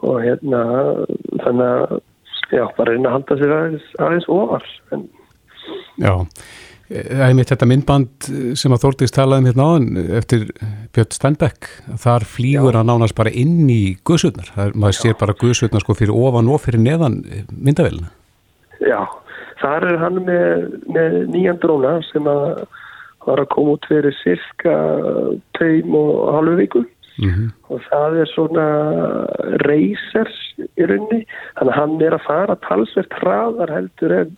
[0.02, 0.62] og hérna
[1.44, 1.94] þannig að
[2.50, 5.06] já, bara reyna að halda sér aðeins, aðeins ofar en...
[6.02, 6.14] Já,
[6.94, 8.28] það er mitt þetta myndband
[8.60, 10.46] sem að Þórtís talaði um hérna áðan eftir
[10.94, 11.68] Björn Stenbeck.
[12.04, 16.48] Þar flýgur að nánast bara inn í guðsutnar, maður sér bara guðsutnar sko fyrir ofan
[16.52, 18.12] og fyrir neðan myndavelina
[18.84, 19.02] Já
[19.64, 22.64] Þar er hann með, með nýjan dróna sem að
[23.24, 24.74] var að koma út fyrir cirka
[25.56, 26.84] tveim og halvu viku.
[27.14, 27.50] Mm -hmm.
[27.70, 28.66] og það er svona
[29.62, 31.20] reysers í raunni
[31.54, 34.32] þannig að hann er að fara talsvert hraðar heldur en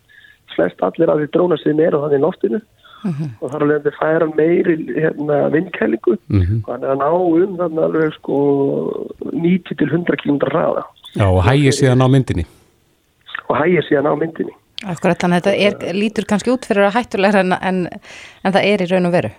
[0.57, 2.61] flest allir af því dróna sem er og þannig í loftinu.
[3.03, 3.29] Mm -hmm.
[3.41, 6.61] og þar alveg að færa meiri hérna, vindkælingu mm -hmm.
[6.65, 8.37] og hann er að ná um þannig alveg sko
[9.21, 10.83] 90-100 km hraða.
[11.15, 12.45] Já og hægir síðan á myndinni.
[13.49, 14.53] Og hægir síðan á myndinni.
[14.85, 17.87] Akkurat, þannig að þetta er, lítur kannski út fyrir að hættulegra en, en,
[18.43, 19.31] en það er í raun og veru.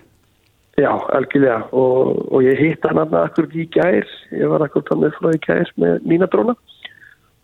[0.79, 1.59] Já, algjörlega.
[1.71, 5.31] Og, og ég hitt hann aðna akkurat í gær, ég var akkurat hann með frá
[5.35, 6.55] í gær með mína dróna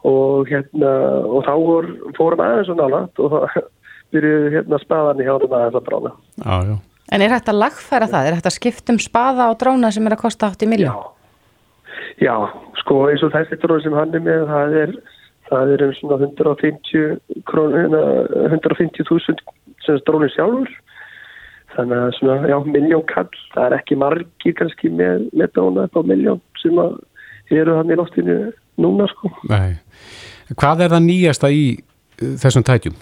[0.05, 0.91] og hérna,
[1.25, 3.71] og þá vor, fórum aðeins og nálat og það
[4.15, 6.13] byrjuði hérna spaðan í hjálpum aðeins að.
[6.43, 6.77] Já, já.
[7.13, 8.27] En er að lagfæra það?
[8.29, 10.95] Er að skiptum spaða á dróna sem er að kosta 80 miljón?
[12.17, 12.35] Já, já,
[12.81, 14.95] sko eins og þessi dróna sem hann er með, það er
[15.49, 19.43] það er um svona 150 150.000
[19.85, 20.71] sem drónir sjálfur
[21.75, 26.01] þannig að svona, já, miljónkall það er ekki margir kannski með, með dróna upp á
[26.07, 26.75] miljón sem
[27.53, 28.37] eru hann í loftinu
[28.81, 29.75] núna sko Nei.
[30.53, 32.95] Hvað er það nýjasta í uh, þessum tætjum?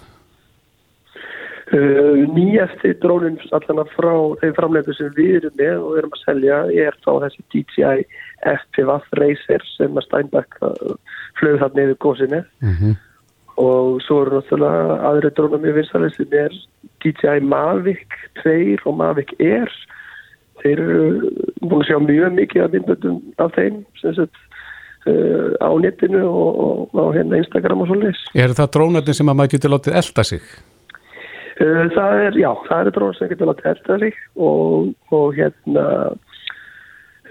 [1.74, 6.58] Uh, nýjasti drónin allan frá þeim framleitu sem við erum með og erum að selja
[6.84, 8.04] er þá þessi DJI
[8.52, 10.94] FPV Racer sem að Steinbeck uh,
[11.40, 12.94] flög þarna yfir góðsynni mm -hmm.
[13.64, 16.54] og svo eru náttúrulega aðri drónar mjög vinsalega sem er
[17.02, 19.72] DJI Mavic 2 og Mavic Air
[20.62, 24.28] þeir eru búin að sjá mjög mikið af myndböndum af þeim sem uh,
[25.04, 28.22] á netinu og, og á hérna Instagram og svolítið.
[28.34, 30.46] Er það drónarnir sem að maður getur látið elda sig?
[31.54, 35.84] Uh, það er, já, það eru drónar sem getur látið elda sig og, og hérna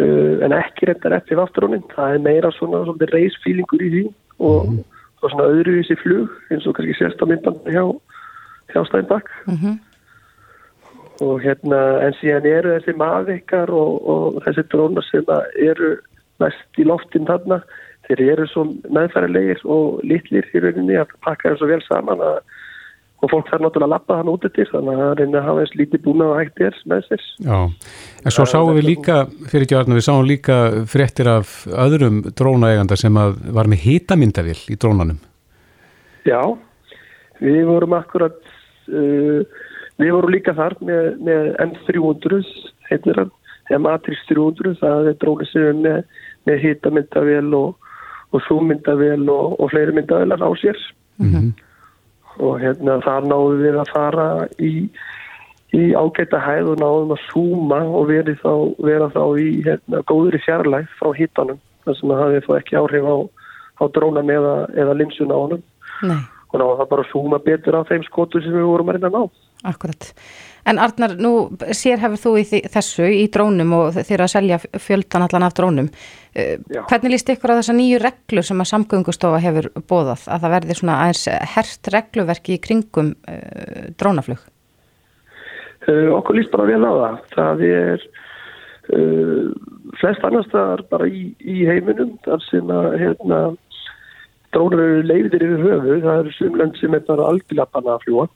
[0.02, 4.02] Uh, en ekki reyndar eftir afturrónin það er meira svona, svona reysfílingur í því
[4.40, 5.02] og, mm -hmm.
[5.22, 7.86] og svona öðruvísi flug eins og kannski sérst á myndbandi hjá,
[8.74, 9.76] hjá Steinbach mm -hmm.
[11.22, 15.24] og hérna en síðan eru þessi maðvikar og, og þessi drónar sem
[15.70, 15.98] eru
[16.44, 17.62] mest í loftin þarna
[18.08, 22.42] þeir eru svo meðfærilegir og litlir í rauninni að pakka þeim svo vel saman að
[23.24, 25.64] og fólk þarf náttúrulega að lappa hann út eftir þannig að það reyna að hafa
[25.64, 27.28] eins lítið búna og hægt er með sér.
[27.46, 27.60] Já,
[28.24, 29.20] en svo sáum við líka,
[29.52, 30.58] fyrir tjárna, við sáum líka
[30.92, 31.54] fréttir af
[31.86, 33.20] öðrum drónaeganda sem
[33.56, 35.22] var með hitamyndavill í drónanum.
[36.28, 36.42] Já,
[37.40, 38.36] við vorum akkurat,
[38.92, 39.40] uh,
[40.02, 42.44] við vorum líka þar með, með M300,
[42.92, 43.34] heitir hann,
[43.70, 47.90] þegar Matrix 300 það er dróni sem er með, með hitamyndavél og,
[48.34, 50.80] og súmyndavél og, og fleiri myndavélar á sér.
[52.42, 54.28] Og hérna þar náðum við að fara
[54.58, 54.72] í,
[55.78, 60.40] í ágæta hæð og náðum að súma og verið þá, vera þá í hérna, góður
[60.40, 63.18] í fjarlæg frá hitanum þar sem að hafið þá ekki áhrif á,
[63.80, 65.64] á drónan eða, eða linsuna á honum.
[66.04, 68.98] Nei, og náðum það bara að súma betur á þeim skotu sem við vorum að
[68.98, 69.24] reyna að ná.
[69.64, 70.12] Akkurat.
[70.64, 75.26] En Arnar, nú sér hefur þú í þessu í drónum og þeir að selja fjöldan
[75.26, 75.90] allan af drónum.
[76.36, 76.82] Eh, Já.
[76.88, 80.78] Hvernig líst ykkur á þessa nýju reglur sem að samgöngustofa hefur bóðað að það verði
[80.80, 84.46] svona aðeins hert regluverki í kringum uh, drónaflug?
[85.84, 87.18] Uh, okkur líst bara vel á það.
[87.34, 88.06] Það er
[88.96, 89.50] uh,
[90.00, 93.42] flest annars staðar bara í, í heiminum þar sem að hérna,
[94.56, 96.00] drónar eru leiðir yfir höfu.
[96.08, 98.30] Það eru sumlönd sem er bara algjörlega banna að fljúa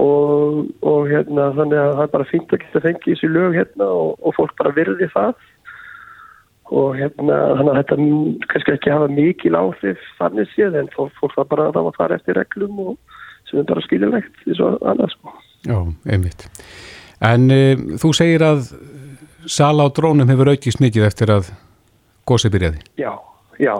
[0.00, 3.88] og, og hérna, þannig að það er bara fínt að geta fengið þessi lög hérna
[4.00, 5.32] og, og fólk bara virði það
[6.70, 7.96] og hérna þannig að þetta
[8.52, 12.18] kannski ekki hafa mikil áhrif þannig séð en fólk, var bara það var að fara
[12.20, 13.18] eftir reglum og
[13.50, 15.34] sem er bara skiljulegt eins og annars sko.
[15.66, 16.46] Já, einmitt.
[17.26, 18.70] En uh, þú segir að
[19.50, 21.50] sala á drónum hefur aukist mikið eftir að
[22.28, 22.84] gósið byrjaði.
[23.00, 23.12] Já,
[23.58, 23.74] já.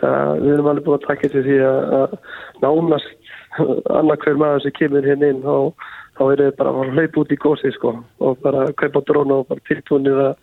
[0.00, 2.16] Það, við erum alveg búin að taka til því að, að
[2.64, 3.15] nánast
[3.58, 5.56] annað hver maður sem kemur hérna inn þá,
[6.18, 9.50] þá er það bara að hlaupa út í gósi sko og bara kaupa dróna og
[9.50, 10.34] bara tiltúnið að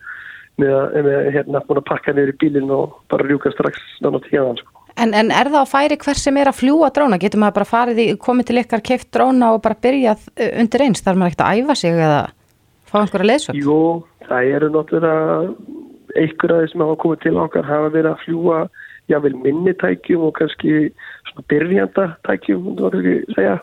[0.60, 4.60] með að hérna búin að pakka niður í bílinn og bara rjúka strax nána tíðan
[4.60, 4.70] sko.
[4.94, 7.18] En, en er það á færi hver sem er að fljúa dróna?
[7.18, 10.84] Getur maður bara farið í, komið til ykkar keift dróna og bara byrjað uh, undir
[10.86, 11.02] eins?
[11.02, 12.20] Þarf maður ekkert að æfa sig eða
[12.86, 13.58] fá einhverja leiðsvöld?
[13.58, 13.80] Jú,
[14.28, 15.40] það eru náttúrulega
[16.14, 18.60] einhverja þeir sem hafa komið til okkar hafa verið að fljúa
[19.10, 20.76] jável minni tækjum og kannski
[21.50, 23.58] byrjanda voru ekki segja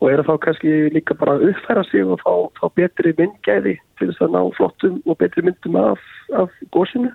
[0.00, 4.10] og eru þá kannski líka bara að uppfæra sig og fá, fá betri myndgæði til
[4.10, 6.02] þess að ná flottum og betri myndum af,
[6.36, 7.12] af gósinu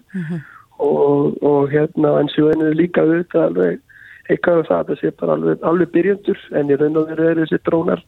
[0.82, 3.80] og, og hérna en svo ennur líka auðvitað alveg
[4.32, 7.30] eitthvað um það að það sé bara alveg, alveg byrjandur en í raun og veru
[7.30, 8.04] eru þessi drónar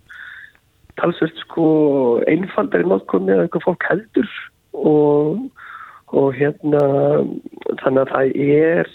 [1.02, 1.68] talsvist sko
[2.30, 4.30] einfaldari notkunni eða eitthvað fólk heldur.
[4.74, 5.40] Og,
[6.14, 6.84] og hérna
[7.82, 8.92] þannig að það er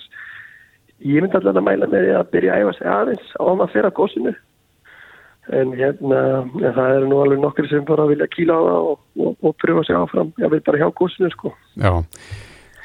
[1.07, 3.57] ég myndi allan að mæla með því að byrja að æfa sig aðeins á að
[3.59, 4.35] maður fyrir að gósinu
[5.59, 8.99] en hérna en það eru nú alveg nokkur sem bara vilja kýla á það og,
[9.25, 11.93] og, og pröfa sig áfram ég veit bara hjá gósinu sko Já.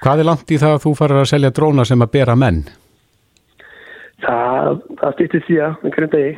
[0.04, 2.64] Hvað er langt í það að þú farir að selja dróna sem að bera menn?
[4.24, 6.34] það, það stýttir því að einhverjum degi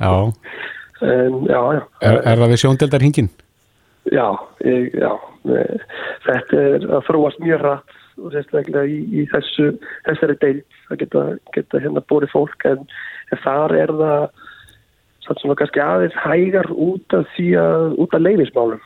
[0.00, 0.14] Já.
[1.12, 3.30] en já, já Er, er það við sjóndeldar hingin?
[4.10, 4.26] Já,
[4.66, 5.12] ég, já,
[6.26, 9.72] þetta er að þróast mjög rætt og sérstaklega í, í þessu,
[10.08, 12.82] þessari deild að geta, geta hérna bórið fólk en,
[13.32, 14.24] en þar er það
[15.22, 18.82] satt svona kannski aðeins hægar út af því að, út af leifismálum.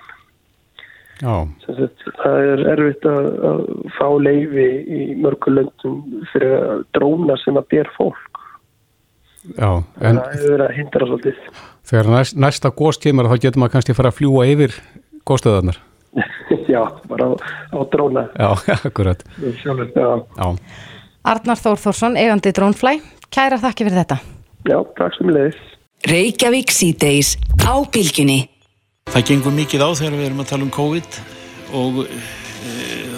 [1.17, 3.61] Það er erfitt að, að
[3.97, 6.03] fá leifi í mörgu löndum
[6.35, 8.43] fyrir að dróna sem að ber fólk.
[9.55, 9.71] Já,
[10.03, 11.43] en það hefur verið að hindra svolítið.
[11.87, 14.75] þegar næst, næsta gós kemur þá getur maður kannski fara að fljúa yfir
[15.29, 15.79] góðstöðarnar.
[16.77, 17.33] Já, bara á,
[17.73, 18.27] á dróna.
[18.37, 18.51] Já,
[18.91, 19.25] akkurat.
[19.63, 20.11] Sjálfur, já.
[20.37, 20.49] Já.
[21.27, 22.99] Arnar Þór Þórsson, eigandi Drónflæ,
[23.35, 24.19] kæra þakki fyrir þetta.
[24.69, 25.59] já, takk sem leiðis.
[26.07, 27.33] Reykjavík síðdeis
[27.67, 28.45] á bylginni.
[29.11, 31.19] Það gengur mikið á þegar við erum að tala um COVID
[31.79, 32.09] og e,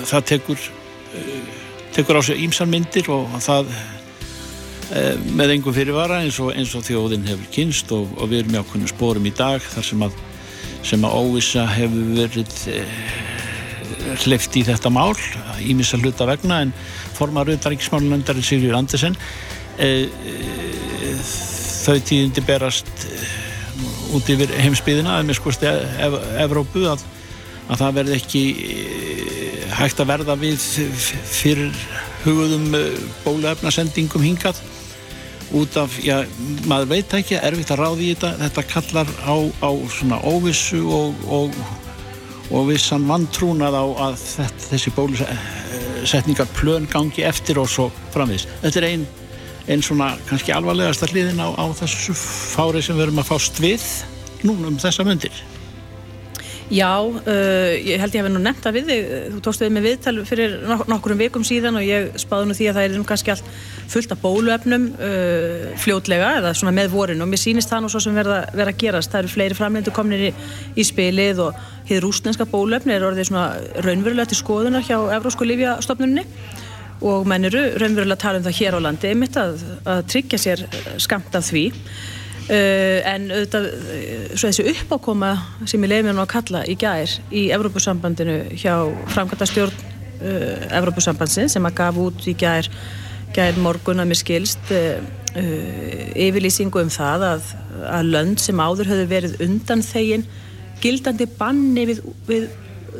[0.09, 0.66] það tekur,
[1.16, 1.23] e,
[1.97, 5.03] tekur á sig ímsar myndir og það e,
[5.37, 8.61] með engum fyrirvara eins og, eins og þjóðin hefur kynst og, og við erum í
[8.62, 10.21] ákveðnum spórum í dag þar sem að,
[10.92, 12.55] sem að óvisa hefur verið
[14.25, 15.14] hleyft í þetta mál
[15.64, 16.73] ímissa hluta vegna en
[17.16, 19.16] formar auðvaríksmálunendari Sigurður Andersen.
[19.79, 21.12] E, e,
[21.85, 23.07] þau tíðindi berast
[24.16, 27.05] út yfir heimsbyðina að með skoðst Ev Evrópu að,
[27.68, 30.64] að það verði ekki eh, hægt að verða við
[31.29, 31.79] fyrir
[32.25, 32.73] hugðum
[33.25, 34.61] bóluefnasendingum hingað.
[35.57, 36.18] Út af, já,
[36.68, 41.23] maður veit ekki erfitt að ráði í þetta, þetta kallar á, á svona óvissu og,
[41.25, 41.57] og,
[42.50, 44.18] og vissan vantrúnað á að
[44.70, 48.48] þessi bólusetningar plön gangi eftir og svo framvís.
[48.62, 49.06] Þetta er einn
[49.68, 53.84] einn svona kannski alvarlegasta hliðin á, á þessu fári sem við erum að fást við
[54.48, 55.42] núna um þessa myndir
[56.68, 59.87] Já, uh, ég held ég hef nú nefnt það við þig, þú tókst við með
[59.87, 63.04] viðtal fyrir nok nokkurum vikum síðan og ég spáði nú því að það er nú
[63.09, 63.48] kannski allt
[63.88, 68.02] fullt af bóluefnum uh, fljótlega eða svona með vorin og mér sýnist það nú svo
[68.04, 70.35] sem verða að gerast, það eru fleiri framlendu komnir í,
[70.76, 73.48] í spilið og hér rúsnenska bóluefni er orðið svona
[73.87, 76.26] raunverulega til skoðunar hjá Evrósku Lífjastofnunni
[77.09, 80.44] og menn eru raunverulega að tala um það hér á landi einmitt að, að tryggja
[80.44, 80.68] sér
[81.00, 81.70] skamt af því
[82.48, 85.34] Uh, en auðvitað, uh, svo þessi uppákoma
[85.68, 88.72] sem ég leiði mér nú að kalla í gær í Evrópusambandinu hjá
[89.12, 92.70] framkvæmta stjórn uh, Evrópusambandsins sem að gaf út í gær,
[93.37, 94.96] gær morgun að mér skilst uh,
[96.16, 97.52] yfirlýsingu um það að,
[97.90, 100.24] að lönd sem áður höfðu verið undan þegin
[100.80, 102.48] gildandi banni við, við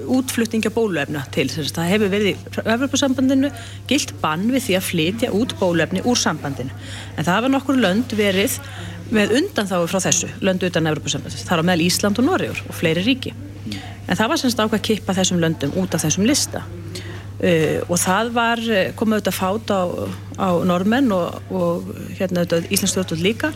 [0.08, 3.50] útflutninga bólöfna til þess að það hefur verið í Evropasambandinu
[3.88, 6.74] gilt bann við því að flytja út bólöfni úr sambandinu.
[7.16, 8.58] En það var nokkur lönd verið
[9.14, 13.05] með undanþáu frá þessu, löndu utan Evropasambandinu það var meðal Ísland og Norrjur og fleiri
[13.07, 13.35] ríki.
[14.09, 16.64] En það var semst ákvað að kippa þessum löndum út af þessum lista.
[17.38, 18.62] Uh, og það var
[18.99, 19.83] komið auðvitað fát á,
[20.42, 23.53] á normenn og, og hérna auðvitað Íslands stjórnvöld líka.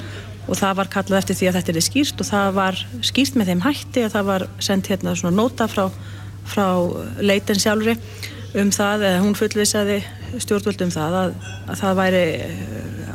[0.50, 3.52] Og það var kallað eftir því að þetta er skýrt og það var skýrt með
[3.52, 5.86] þeim hætti að það var sendt hérna svona nota frá
[6.48, 6.66] frá
[7.22, 7.96] leitin sjálfri
[8.58, 10.00] um það, eða hún fullvisaði
[10.42, 11.34] stjórnvöld um það að,
[11.70, 12.24] að það væri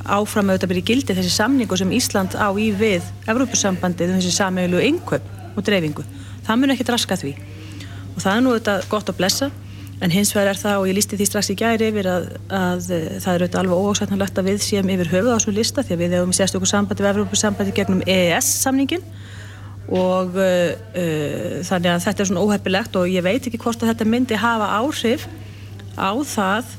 [0.07, 4.81] áfram auðvitað byrja gildi þessi samningu sem Ísland á í við Evrópusambandið um þessi sameilu
[4.83, 6.05] yngöp og dreifingu.
[6.47, 7.33] Það mun ekki draska því
[8.15, 9.49] og það er nú auðvitað gott að blessa
[10.01, 12.83] en hins vegar er það og ég lísti því strax í gæri yfir að, að
[12.87, 16.03] það er auðvitað alveg ósættanlegt að við séum yfir höfuð á þessu lista því að
[16.03, 19.05] við hefum sérstökur sambandi við Evrópusambandi gegnum EES samningin
[19.87, 23.93] og uh, uh, þannig að þetta er svona óheppilegt og ég veit ekki hvort að
[23.93, 25.25] þetta myndi hafa áhrif
[25.97, 26.75] á það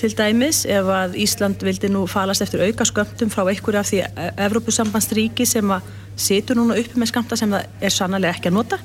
[0.00, 4.00] til dæmis ef að Ísland vildi nú falast eftir auka skömmtum frá einhverju af því
[4.46, 5.88] Evrópusambandsríki sem að
[6.20, 8.78] situr núna uppi með skamta sem það er sannlega ekki að nota.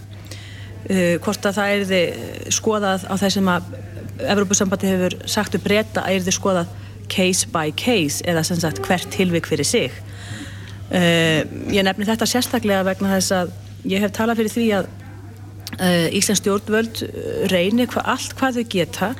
[0.85, 3.69] Uh, hvort að það er þið skoðað á þessum að
[4.35, 6.75] Evrópusambandi hefur sagt upp breyta að er þið skoðað
[7.11, 9.95] case by case eða sem sagt hvert tilvik fyrir sig.
[10.93, 13.51] Ég nefni þetta sérstaklega vegna þess að
[13.89, 14.87] ég hef talað fyrir því að
[15.79, 17.01] uh, Íslands stjórnvöld
[17.51, 19.11] reynir hva, allt hvað þau geta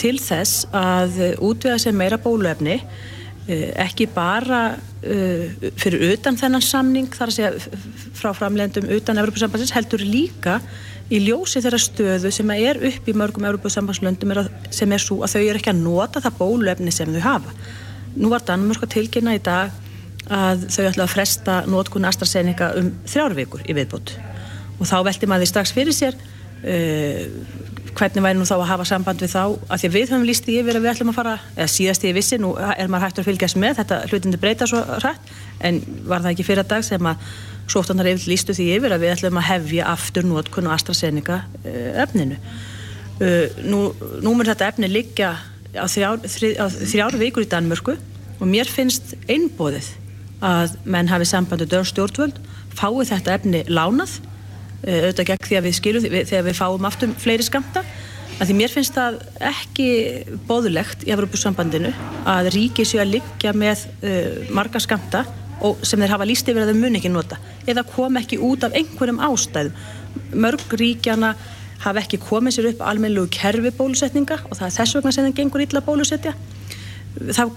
[0.00, 7.10] til þess að útvega sér meira bólöfni uh, ekki bara uh, fyrir utan þennan samning
[7.14, 7.80] þar að segja
[8.18, 10.60] frá framlegndum utan Evropasambansins heldur líka
[11.08, 14.34] í ljósi þeirra stöðu sem er upp í mörgum Evropasambandslöndum
[14.74, 17.54] sem er svo að þau eru ekki að nota það bólöfni sem þau hafa.
[18.18, 19.72] Nú var Danmörk að tilkynna í dag
[20.28, 24.12] að þau ætla að fresta nótkunni AstraZeneca um þrjárvíkur í viðbútt
[24.78, 27.22] og þá veldi maður því strax fyrir sér uh,
[27.98, 29.42] hvernig væri nú þá að hafa samband við þá?
[29.68, 32.06] Að því að við höfum líst í yfir að við ætlum að fara eða síðast
[32.06, 35.32] í vissi, nú er maður hægt að fylgjast með þetta hlutindi breyta svo hrætt
[35.66, 37.28] en var það ekki fyrir dag sem að
[37.68, 42.38] sóftanar yfir lístu því yfir að við ætlum að hefja aftur nótkunni AstraZeneca uh, efninu?
[43.18, 43.82] Uh, nú,
[44.22, 45.34] nú mér þetta efni liggja
[45.74, 47.98] á þrjár, þrjár vikur í Danmörku
[48.38, 49.90] og mér finnst einbóðið
[50.44, 52.38] að menn hafi samband og dörr stjórnvöld
[52.78, 54.20] fái þetta efni lánað
[54.86, 57.87] auðvitað gegn því að við skilum þegar við fáum aftur fleiri skamta að
[58.46, 59.88] því mér finnst það ekki
[60.46, 61.90] bóðulegt í Evropasambandinu
[62.28, 65.24] að ríki séu að liggja með uh, marga skamta
[65.82, 67.38] sem þeir hafa líst yfir að þau mun ekki nota.
[67.66, 69.80] Eða kom ekki út af einhverjum ástæðum.
[70.38, 71.32] Mörg ríkjana
[71.82, 75.36] hafa ekki komið sér upp almennilugu kerfi bólusetninga og það er þess vegna sem þeim
[75.40, 76.36] gengur illa bólusetja.
[77.18, 77.52] Það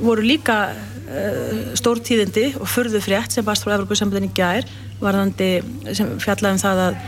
[0.00, 4.64] voru líka uh, stórtíðindi og förðu frétt sem bast frá Evropasambandinu gær
[5.04, 5.50] varðandi
[5.92, 7.00] sem fjallaðum það að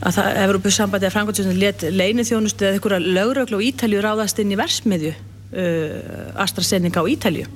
[0.00, 4.54] að það Evropasambandi að Frankværtsjóðin let leini þjónustu eða einhverja lögröglu og Ítalju ráðast inn
[4.54, 7.46] í versmiðju uh, AstraZeneca á Ítalju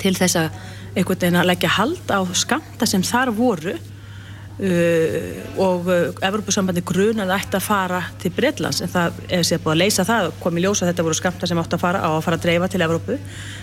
[0.00, 0.60] til þess að
[0.96, 3.76] einhvern veginn að leggja hald á skamta sem þar voru
[4.60, 9.72] Uh, og uh, Evropasambandi grunar ætti að fara til Breitlands en það er sér búið
[9.72, 12.10] að leysa það kom í ljósa að þetta voru skamta sem átti að fara á
[12.10, 13.16] að fara að dreifa til Evrópu.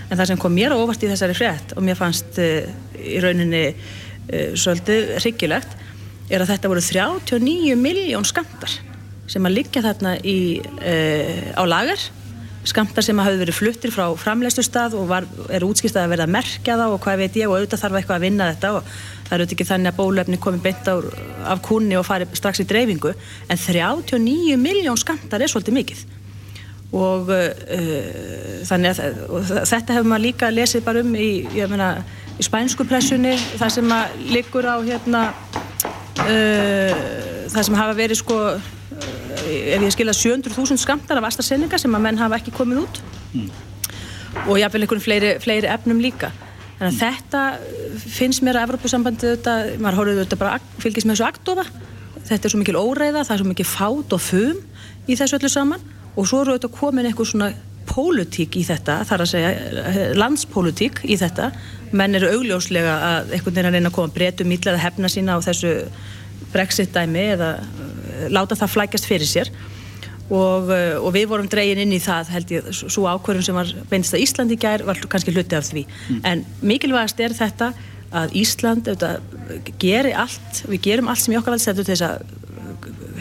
[0.10, 3.62] En það sem kom mér óvart í þessari frétt og mér fannst uh, í rauninni
[4.58, 5.78] svolítið hryggilegt
[6.30, 8.78] er að þetta voru 39 miljón skamtar
[9.28, 10.38] sem að liggja þarna í,
[11.56, 12.00] á lagar
[12.68, 16.34] skamtar sem hafi verið fluttir frá framleistu stað og var, er útskýrst að verða að
[16.36, 19.32] merkja þá og hvað veit ég og auðvitað þarf eitthvað að vinna þetta og það
[19.32, 20.96] er auðvitað ekki þannig að bólefni komi beint á,
[21.54, 23.14] af kunni og fari strax í dreifingu.
[23.48, 26.06] En 39 miljón skamtar er svolítið mikið
[26.96, 31.30] og uh, þannig að þetta hefur maður líka lesið bara um í,
[31.68, 31.90] meina,
[32.40, 35.24] í spænsku pressunni það sem maður liggur á hérna
[36.24, 36.94] uh,
[37.52, 38.40] það sem hafa verið sko
[39.48, 43.02] ef ég skilja 700.000 skamtar af AstraZeneca sem að menn hafa ekki komið út.
[43.36, 43.50] Mm.
[44.48, 46.30] og jáfnvel einhvern fleiri, fleiri efnum líka.
[46.78, 47.42] Þannig að þetta
[48.18, 51.66] finnst mér að Evropasambandi þetta, maður horfður þetta bara fylgis með þessu aktofa
[52.28, 54.60] þetta er svo mikil óreiða, það er svo mikil fát og fum
[55.08, 55.86] í þessu öllu saman
[56.18, 57.52] og svo eru þetta komin eitthvað svona
[57.88, 61.52] pólutík í þetta, þar að segja landspólutík í þetta.
[61.96, 65.38] Menn eru augljóslega að einhvern veginn að reyna að koma breytum ítla eða hefna sína
[65.38, 65.74] á þessu
[66.52, 67.52] brexit dæmi eða
[68.34, 69.52] láta það flækast fyrir sér.
[70.28, 74.18] Og, og við vorum dregin inn í það held ég, svo ákverðum sem var beinist
[74.18, 75.86] að Íslandi gær var kannski hluti af því.
[75.88, 76.18] Mm.
[76.28, 77.72] en mikilvægast er þetta
[78.18, 79.24] að Ísland auðvitað,
[79.80, 82.36] geri allt, við gerum allt sem í okkar valdstættu til þess að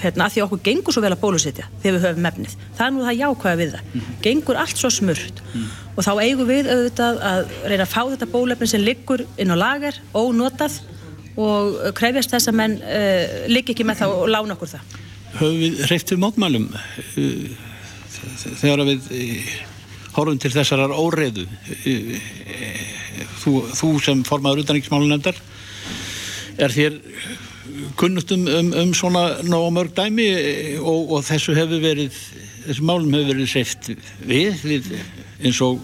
[0.02, 2.56] hérna, að því okkur gengur svo vel að bólusetja þegar við höfum mefnið.
[2.76, 4.02] Það er nú það jákvæða við það.
[4.26, 5.42] Gengur allt svo smurt
[5.96, 9.56] og þá eigum við auðvitað að reyna að fá þetta bólefni sem liggur inn á
[9.56, 10.80] lager, ónotað
[11.36, 14.98] og krefjast þess að menn uh, liggi ekki með það og lána okkur það.
[15.36, 17.48] Höfum við við mótmælum uh,
[18.60, 19.50] þegar við uh,
[20.16, 22.14] horfum til þessarar óreiðu uh,
[23.42, 25.40] þú, þú sem formaður utanriksmálunemndar
[26.56, 26.96] er þér
[28.00, 30.28] kunnugt um, um, um svona nóg mörg dæmi
[30.80, 32.16] og, og þessu hefur verið
[32.66, 33.90] þessu málum hefur verið hreift
[34.26, 34.90] við, við
[35.42, 35.82] eins og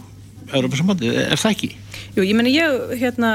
[0.52, 1.70] Európa sambandi, er það ekki?
[2.12, 3.28] Jú, ég menna ég hérna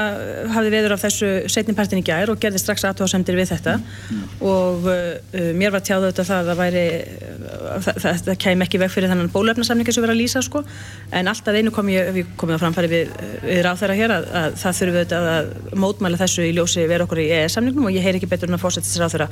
[0.53, 3.73] hafði veður af þessu setnipartin í gær og gerði strax aðtóðsendir við þetta.
[4.45, 8.91] Og uh, mér var tjáðu þetta það að væri uh, það, það kem ekki veg
[8.93, 10.61] fyrir þannig bólöfnasamningi sem verið að lýsa sko.
[11.09, 13.15] En alltaf einu kom ég, við komum að framfæri við,
[13.47, 15.49] við ráþæra hér að, að það þurfum við að
[15.85, 18.61] mótmæla þessu í ljósi vera okkur í EES-samningnum og ég heyr ekki betur en að
[18.61, 19.27] fórsettis ráþæra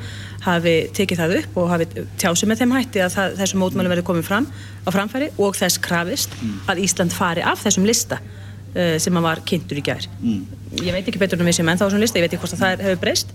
[0.47, 4.09] hafi tekið það upp og hafi tjásið með þeim hætti að það, þessu mótmælum verið
[4.09, 6.33] komið fram á framfæri og þess krafist
[6.65, 8.17] að Ísland fari af þessum lista.
[8.17, 8.44] uh,
[8.75, 10.07] sem hann var kynntur í gær.
[10.81, 12.57] Ég veit ekki betur en við sem ennþá á þessum lista ég veit ekki hvort
[12.57, 13.31] að það hefur breyst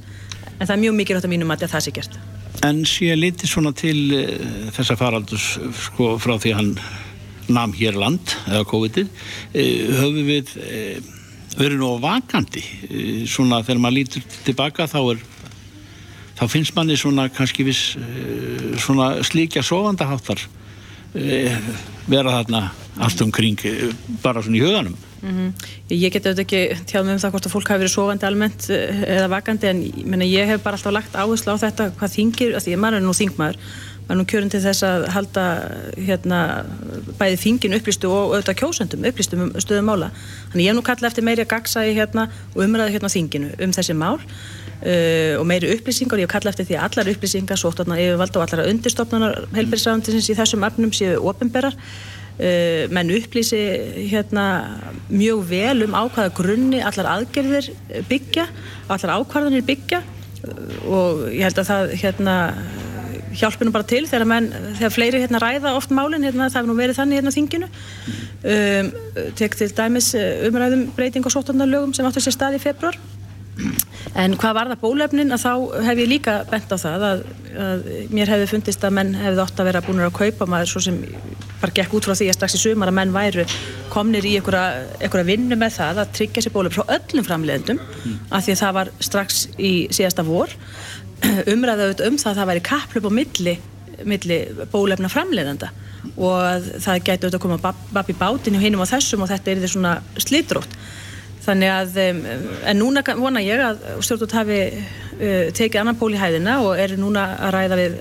[0.60, 2.18] en það er mjög mikilvægt að mínum að það sé gert.
[2.66, 5.46] En sé litið svona til uh, þessa faraldus
[5.86, 6.74] sko frá því að hann
[7.50, 10.52] nam hér land eða COVID-ið uh, höfum við
[11.56, 12.62] verið nú vakandi?
[13.28, 15.24] Svona þegar maður lítur tilbaka þá er
[16.38, 17.96] þá finnst manni svona kannski viss
[18.80, 21.70] svona slíkja sofandaháttar uh,
[22.10, 22.66] vera þarna
[23.00, 23.64] allt umkring
[24.20, 24.98] bara svona í huganum
[25.90, 28.68] Ég get auðvitað ekki tjáð með um það hvort að fólk hafi verið sofandi almennt
[28.72, 32.14] eh, eða vakandi en ég, meina, ég hef bara alltaf lagt áherslu á þetta hvað
[32.16, 33.58] þingir, því að maður er nú þingmaður
[34.10, 35.42] maður er nú kjörin til þess að halda
[35.94, 36.38] hérna,
[37.20, 40.08] bæði þingin upplýstu og auðvitað kjósendum upplýstum um stöðum mála.
[40.50, 43.74] Þannig ég hef nú kallað eftir meiri að gagsa hérna, og umræði hérna þinginu um
[43.76, 46.18] þessi mál uh, og meiri upplýsingar.
[46.18, 50.38] Ég hef kallað eftir því að allar upplýsingar sóttotna yfirvalda og allar undirstofnanar helbærisræðandisins í
[50.40, 51.78] þessum efnum séu ofinberar
[52.94, 53.58] menn upplýsi
[54.10, 54.44] hérna
[55.10, 57.70] mjög vel um ákvaða grunni allar aðgerðir
[58.08, 58.46] byggja
[58.88, 60.00] allar ákvarðanir byggja.
[60.88, 62.36] Og ég held að það hérna
[63.36, 66.70] hjálpi nú bara til þegar menn þegar fleiri hérna ræða oft málin hérna, það hefur
[66.70, 67.70] nú verið þannig hérna þinginu.
[68.40, 68.90] Um,
[69.38, 72.96] tek til dæmis umræðum breyting og sóttarnarlögum sem áttu sér stað í februar
[74.18, 75.52] En hvað var það bólefnin að þá
[75.86, 77.22] hef ég líka bent á það að,
[77.66, 77.84] að
[78.14, 80.98] mér hefði fundist að menn hefði ótt að vera búin að kaupa maður svo sem
[81.60, 83.44] bara gekk út frá því að strax í sumar að menn væru
[83.92, 88.16] komnir í einhverja vinnu með það að tryggja sér bólefn frá öllum framleiðendum mm.
[88.30, 90.54] af því að það var strax í síðasta vor
[91.54, 93.56] umræðað um það að það væri kapplöp á milli,
[94.08, 94.40] milli
[94.72, 95.70] bólefna framleiðenda
[96.16, 99.60] og það gæti auðvitað að koma babb í bátinu hinnum á þessum og þetta er
[99.60, 100.78] því svona slítrótt
[101.40, 101.94] Þannig að,
[102.68, 106.92] en núna vona ég að stjórnult hafi uh, tekið annan pól í hæðina og er
[107.00, 107.94] núna að ræða við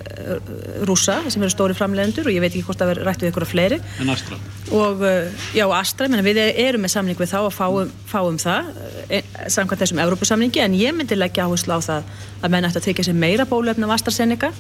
[0.88, 3.46] rúsa sem eru stóri framlegendur og ég veit ekki hvort það verður rætt við ykkur
[3.46, 3.80] af fleiri.
[4.04, 4.40] En Astra?
[4.76, 8.74] Og, uh, já, Astra, menn við erum með samning við þá að fáum, fáum það,
[9.08, 12.14] e, samkvæmt þessum Evrópusamningi, en ég myndi leggja áherslu á það
[12.44, 14.52] að menn ætti að tekja sér meira bólefn af AstraZeneca,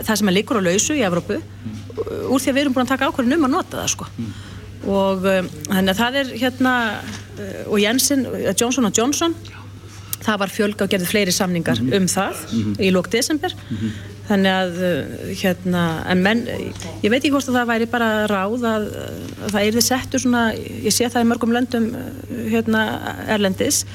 [0.00, 1.78] það sem er líkur á lausu í Evrópu, mm.
[2.32, 4.12] úr því að við erum búin að taka ákvörðin um að nota það, sko.
[4.16, 4.36] Mm
[4.84, 8.26] og um, þannig að það er hérna uh, og Jensen,
[8.60, 9.36] Johnson Johnson
[10.26, 11.96] það var fjölga og gerði fleiri samningar mm -hmm.
[11.96, 12.80] um það mm -hmm.
[12.80, 13.90] í lók desember mm -hmm.
[14.28, 14.72] þannig að
[15.42, 16.46] hérna, en menn,
[17.02, 18.84] ég veit ekki hvort að það væri bara ráð að,
[19.44, 20.52] að það er þið settur svona,
[20.84, 21.96] ég sé það í mörgum löndum
[22.50, 22.82] hérna
[23.28, 23.86] erlendis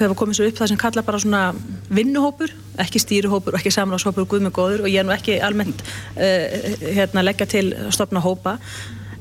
[0.00, 1.54] þau hafa komið svo upp það sem kalla bara svona
[1.92, 5.82] vinnuhópur, ekki stýruhópur og ekki samráðshópur, guð með góður og ég er nú ekki almennt
[6.16, 6.46] uh,
[6.96, 8.58] hérna leggja til að stopna hópa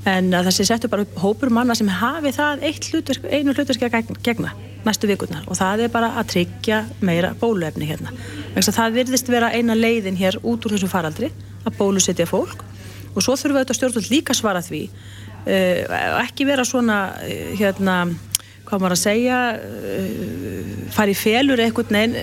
[0.08, 4.16] en það sé settu bara upp hópur manna sem hafi það hlutverk, einu hluturski að
[4.24, 4.54] gegna
[4.86, 5.46] næstu vikurnar.
[5.50, 8.14] Og það er bara að tryggja meira bóluefni hérna.
[8.56, 11.32] Það virðist vera eina leiðin hér út úr þessu faraldri
[11.66, 12.64] að bólusetja fólk.
[13.16, 14.84] Og svo þurfum við auðvitað stjórnvöld líka svara því.
[15.50, 15.84] Uh,
[16.22, 18.02] ekki vera svona uh, hérna
[18.68, 22.16] hvað maður að segja uh, fara í felur eitthvað neinn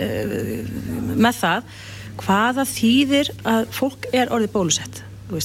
[1.16, 1.70] með það.
[2.16, 5.02] Hvaða þýðir að fólk er orðið bólusett?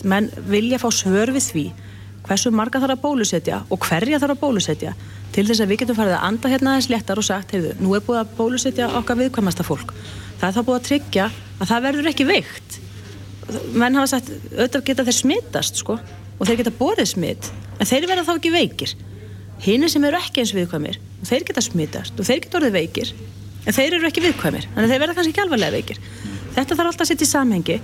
[0.07, 1.65] Menn vilja fá svör við því
[2.27, 4.93] hversu marga þarf að bólusetja og hverja þarf að bólusetja
[5.35, 7.95] til þess að við getum farið að anda hérna aðeins léttar og sagt, heyrðu, nú
[7.95, 9.93] er búið að bólusetja okkar viðkvæmasta fólk.
[10.41, 12.77] Það er þá búið að tryggja að það verður ekki veikt.
[13.71, 15.97] Menn hafa sagt, auðvitað geta þeir smittast, sko,
[16.37, 18.95] og þeir geta borðið smitt, en þeir verða þá ekki veikir.
[19.61, 23.11] Hinn sem eru ekki eins viðkvæmir, þeir geta smittast og þeir geta orðið veikir,
[23.61, 25.99] en þeir eru ekki viðkvæmir, að þeir verða kannski ekki alvarlega veikir.
[26.55, 27.77] Þetta þarf alltaf að setja í samhengi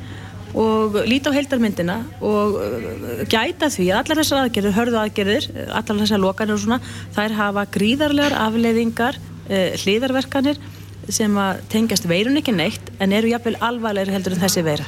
[0.58, 6.02] og líti á heildarmyndina og uh, gæta því að allar þessar aðgerðir, hörðu aðgerðir, allar
[6.04, 6.80] þessar lokanir og svona,
[7.16, 10.62] þær hafa gríðarlegar afleiðingar uh, hlýðarverkanir
[11.14, 14.88] sem að tengjast veirun ekki neitt en eru jafnvel alvarlegri heldur en þessi veira.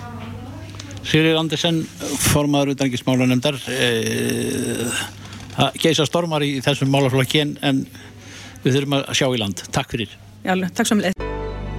[1.10, 1.82] Sigrid Andersen,
[2.20, 5.00] formaður utangismála nefndar eh,
[5.56, 7.86] það geisa stormar í þessum málaflokki en,
[8.66, 9.68] við þurfum að sjá í land.
[9.76, 10.16] Takk fyrir.
[10.44, 11.28] Já, takk mjög.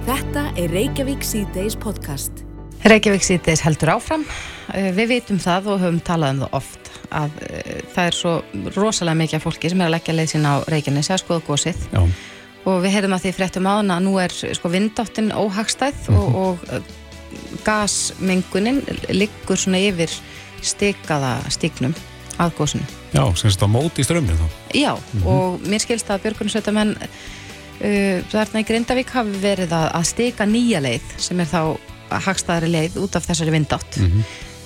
[0.07, 2.47] Þetta er Reykjavík C-Days podcast.
[2.81, 4.23] Reykjavík síðdeis heldur áfram.
[4.73, 8.33] Eh, Við vitum það og höfum talað um það oft að eh, það er svo
[8.77, 11.83] rosalega mikið af fólki sem er að leggja leið sín á Reykjanes að skoða gósið
[11.91, 12.01] Já,
[12.65, 16.65] og við heyrðum að því fréttum áðan að nú er sko vindáttin óhagstæð og, og
[16.71, 16.95] eh,
[17.67, 18.81] gasmengunin
[19.13, 20.13] liggur svona yfir
[20.61, 21.93] stikaða stíknum
[22.41, 22.87] að gósinu.
[23.13, 24.47] já sem á móti í strömminu þá.
[24.73, 24.93] Já,
[25.27, 30.81] og mér skilst að björgunarsveitamenn uh, þarna í Grindavík hafi verið að, að stika nýja
[30.81, 31.61] leið sem er þá
[32.27, 33.99] hagstæðari leið út af þessari vindátt.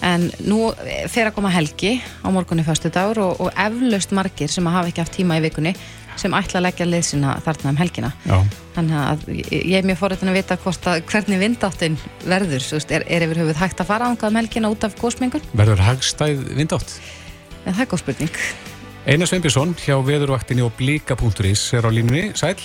[0.06, 0.70] En nú
[1.10, 4.91] fer að koma helgi á morgunni fyrstu dagur og, og eflaust margir sem að hafa
[4.91, 5.72] ekki haft tíma í vikunni
[6.20, 8.12] sem ætla að leggja leið sína þarna um helgina.
[8.28, 8.38] Já,
[8.76, 9.24] Þannig að
[9.56, 13.41] ég er mjög forrættin að vita að hvernig vindáttin verður, þú veist, er, er yfir
[13.41, 15.43] höfuð hægt að fara ángað um helgina út af gósmengun?
[15.56, 16.96] verður hagstæð vindátt.
[17.66, 18.39] En það er góð spurning.
[19.06, 22.30] Einar Sveinbjörnsson hjá veðurvaktinni og blika.is er á línunni.
[22.38, 22.56] Sæl,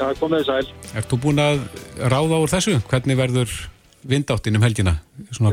[0.00, 0.64] Já, komið sæl.
[0.96, 1.60] ert þú búin að
[2.00, 2.78] ráða úr þessu?
[2.88, 3.52] Hvernig verður
[4.08, 4.94] vindáttin um helgina?
[5.32, 5.52] Svona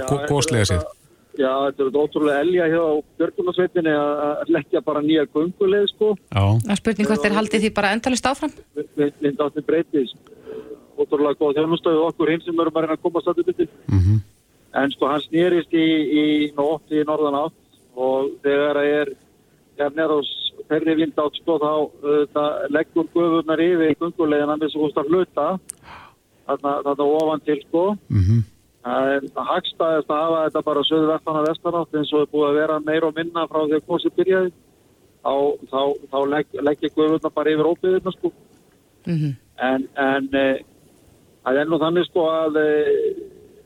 [0.65, 0.79] séð.
[0.83, 0.95] þetta-
[1.37, 2.83] Já, þetta er ótrúlega elja hjá
[3.19, 6.15] Björgunarsveitinni að að leggja bara nýja gönguleið, sko.
[6.33, 8.53] Já, Það er spurning hvort þeir haldið því bara endalist áfram?
[9.21, 10.15] Vind átti breytist.
[10.97, 13.67] Ótrúlega góð þjónustöðu okkur hinn sem erum að reyna að komast að þetta.
[13.87, 14.21] mhm,
[14.73, 15.85] En sko, hann snýrist í,
[16.21, 16.25] í
[16.57, 17.53] nótt í norðan átt
[17.95, 19.07] og þegar það er
[19.77, 20.19] er neður á
[20.67, 21.71] ferri vind átt, sko, þá
[22.03, 25.59] uh, leggur guðurnar yfir gönguleiðina með svo húst að hluta.
[26.47, 27.83] Þarna, þarna ofan til, sko.
[28.09, 28.45] mhm,
[28.87, 32.47] Það er hagstæðist að hafa þetta bara söðu vestan að vestanátt eins og er búið
[32.47, 34.51] að vera meira og minna frá því að kosið byrjaði.
[35.27, 35.33] Þá,
[35.71, 35.81] þá,
[36.13, 38.31] þá legg, leggja guðurna bara yfir óbyðurna sko.
[39.07, 40.45] Mm En, en e,
[41.41, 42.67] það er nú þannig sko að e,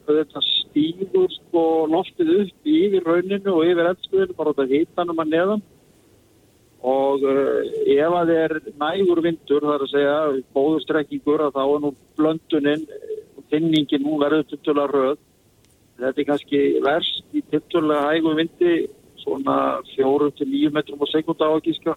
[0.07, 5.33] þetta stígur sko loftið upp yfir rauninu og yfir eldskuðinu bara út af hitanum að
[5.33, 5.63] neðan.
[6.81, 7.33] Og e,
[7.93, 10.15] ef að er nægur vindur, það er að segja
[10.55, 12.87] góður strekkingur, að þá er nú blönduninn
[13.51, 15.19] finningin nú verður tiltöla röð.
[16.01, 18.87] Þetta er kannski verst í tiltöla hægum vindi
[19.21, 19.57] svona
[19.93, 21.95] 4-9 metrum á sekunda á að gíska.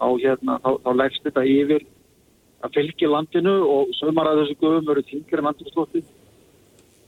[0.00, 1.84] Þá, hérna, þá, þá leggst þetta yfir
[2.62, 6.02] að fylgja landinu og sömar að þessu guðum eru þingir en andrúrslótti.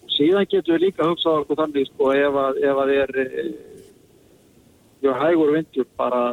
[0.05, 3.15] Og síðan getur við líka hugsað okkur þannig sko ef að, ef að er
[5.05, 6.25] já, hægur vindur bara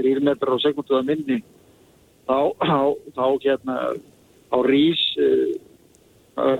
[0.00, 1.40] 3 metrar á sekundu að minni
[2.26, 2.78] þá, þá,
[3.16, 3.76] þá hérna
[4.50, 5.28] þá rís e,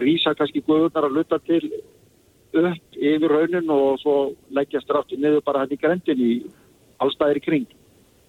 [0.00, 1.62] rísa kannski guðurnar að luta til
[2.50, 4.16] upp yfir raunin og svo
[4.54, 6.32] leggja strafti niður bara hætti grendin í
[7.00, 7.68] allstæðir kring.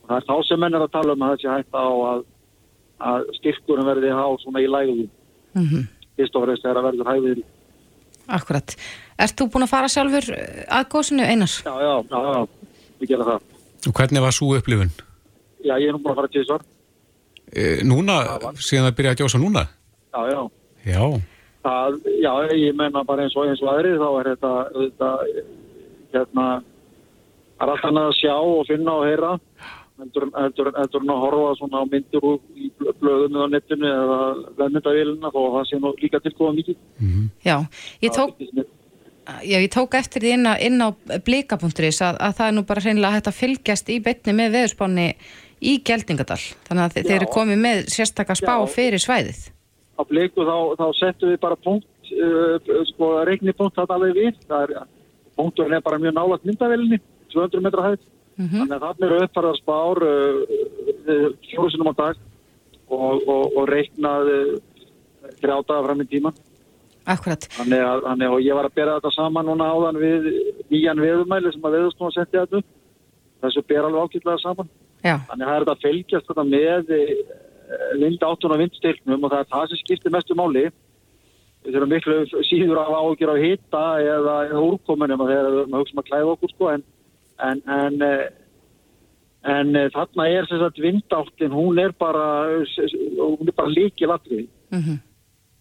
[0.03, 1.88] Og það er þá sem menn er að tala um að það sé hægt á
[2.11, 2.22] að,
[3.11, 5.09] að styrkurum verði há svona í lægum.
[5.55, 5.88] -hmm.
[6.17, 7.43] Fyrst og fremst þegar það verður hægðir.
[8.32, 8.76] Akkurat.
[9.19, 11.49] Ert þú búin að fara sjálfur eh, að gósinu einar?
[11.65, 12.47] Já, já, já, já,
[13.01, 13.41] við gera það.
[13.89, 14.91] og hvernig var svo upplifun?
[15.65, 16.63] Já, ég er nú búin að fara til þessar.
[17.51, 18.15] E, núna,
[18.61, 19.65] síðan það byrja að gjósa núna?
[20.13, 20.41] Já, já.
[20.91, 21.03] Já,
[21.61, 25.09] Það, já, ég menna bara eins og eins og aðri þá er þetta, þetta
[26.15, 26.45] hérna
[27.59, 29.29] það er allt annað að sjá og finna og heyra
[30.01, 33.53] heldur, heldur, heldur en að horfa svona á myndir úr í blö- blöðum eða á
[33.53, 34.17] netinu eða
[34.57, 36.77] vefmyndavélina þó að það sé nú líka til góða mikið
[37.45, 37.57] Já,
[38.01, 38.41] ég tók,
[39.43, 40.89] já, ég tók eftir því inn á, inn á
[41.25, 45.07] blika.is að, að það er nú bara hreinlega hægt að fylgjast í betni með veðurspáni
[45.61, 46.39] í Geldingadal.
[46.67, 48.67] Þannig að þe- þeir eru komið með sérstaka spá Já.
[48.75, 49.41] fyrir svæðið.
[49.99, 52.55] á bliku þá, þá settum við bara punkt uh,
[52.89, 54.88] sko reikni punkt þetta alveg við það er,
[55.38, 56.97] punkturinn er bara mjög nálagt myndavélinni
[57.34, 57.99] 200 metra hæð
[58.41, 62.15] þannig að þarna eru uppfæraðar spár uh, fjóru sinum á dag
[62.89, 64.55] og, og, og reiknað uh,
[65.38, 66.41] þrjá daga fram í tíman
[67.09, 67.47] Akkurat.
[67.57, 70.29] þannig að, þannig að ég var að bera þetta saman núna áðan við
[70.69, 72.69] nýjan veðumæli sem að veðustofan setti þetta upp.
[73.41, 74.69] þessu ber alveg ákveðlega saman
[75.01, 76.91] Já, Þannig að það er þetta að fylgjast þetta með
[77.99, 80.65] vind áttun og vindstyrknum og það er það sem skiptir mestu máli.
[81.61, 85.75] Við þurfum miklu síður af ágjur á hita eða, eða úrkomunum og þegar við höfum
[85.75, 86.85] að hugsa um að klæða okkur sko en,
[87.47, 88.23] en, en, eh,
[89.53, 92.25] en eh, þarna er sem sagt vindáttin, hún er bara,
[93.53, 94.81] bara líkil atrið mm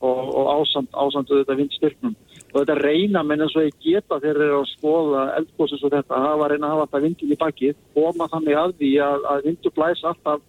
[0.00, 2.14] og, og ásamt, ásamt þetta vindstyrknum.
[2.50, 5.92] Og þetta reyna menn eins og ég geta þegar þeir eru að skoða eldgóðsins og
[5.94, 9.46] þetta, að reyna að hafa þetta vindin í bakið, koma þannig að því að, að
[9.48, 10.42] vindur blæs alltaf,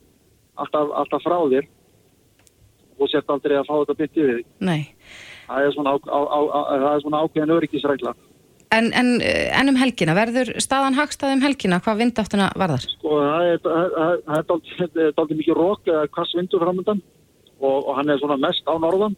[0.63, 1.69] alltaf, alltaf frá þér
[3.01, 4.41] og sért aldrei að fá þetta bytti við.
[4.61, 4.81] nei.
[5.51, 8.11] Það er svona, á, á, á, á, það er svona ákveðin öryggisregla.
[8.71, 12.85] En, en, en um helgina, verður staðan hagstað um helgina, hvað vindáttuna varðar?
[12.93, 14.45] Sko það er,
[15.17, 17.01] dálítið mikið rók eða hvass vindur framöndan
[17.59, 19.17] og, og hann er svona mest á norðan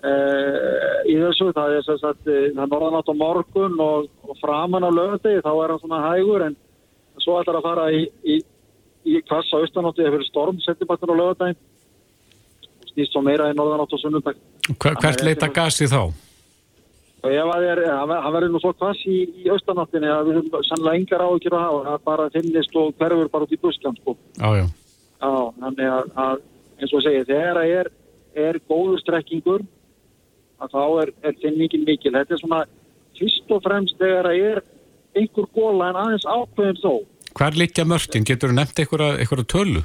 [0.00, 4.90] í þessu það er þess að það er norðanátt á morgun og, og framan á
[4.90, 6.56] lögadegi þá er hann svona hægur en
[7.20, 8.38] svo ætlar að fara í, í,
[9.04, 11.60] í kvassa austanáttu eða fyrir storm setjumbattur á lögadegin
[12.94, 14.40] snýst svo meira í norðanátt og sunnundag
[14.70, 16.08] Hver, hvert leita gasi þá?
[17.20, 20.64] og ef að er, hann verður nú svo kvass í, í austanáttinni að við höfum
[20.64, 24.14] sannlega engar áhyggjur að hafa, það bara finnist og hverfur bara út í buskján sko.
[24.38, 24.64] Já, já.
[25.20, 26.40] Já, þannig að, að
[26.80, 27.90] eins og segja, þegar er,
[28.46, 29.66] er góður strekkingur
[30.60, 32.14] að þá er, er finningin mikil.
[32.16, 32.60] Þetta er svona
[33.18, 34.62] fyrst og fremst þegar það er
[35.20, 36.92] einhver góla en aðeins ákveðin þó.
[37.38, 38.26] Hvar liggja mörtin?
[38.26, 39.82] Getur þú nefnt einhverja tölu?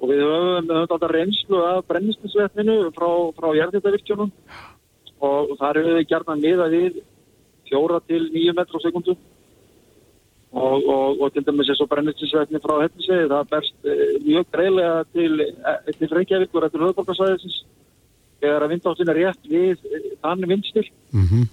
[0.00, 3.08] Og við höfum, höfum þetta reynslu af brennistinsvetninu frá,
[3.38, 4.32] frá jærðitavirkjónum
[5.24, 6.98] og þar hefur við gerna miða við
[7.68, 9.14] fjóra til nýju metru á sekundu
[10.54, 14.98] og, og, og til dæmis eins og brennistinsvetni frá hefnisegi það berst eh, mjög greiðlega
[15.16, 17.62] til, eh, til Reykjavíkur eftir höfðborgarsæðisins
[18.44, 21.48] þegar að vindáttin er rétt við eh, þannig vindstil mm -hmm.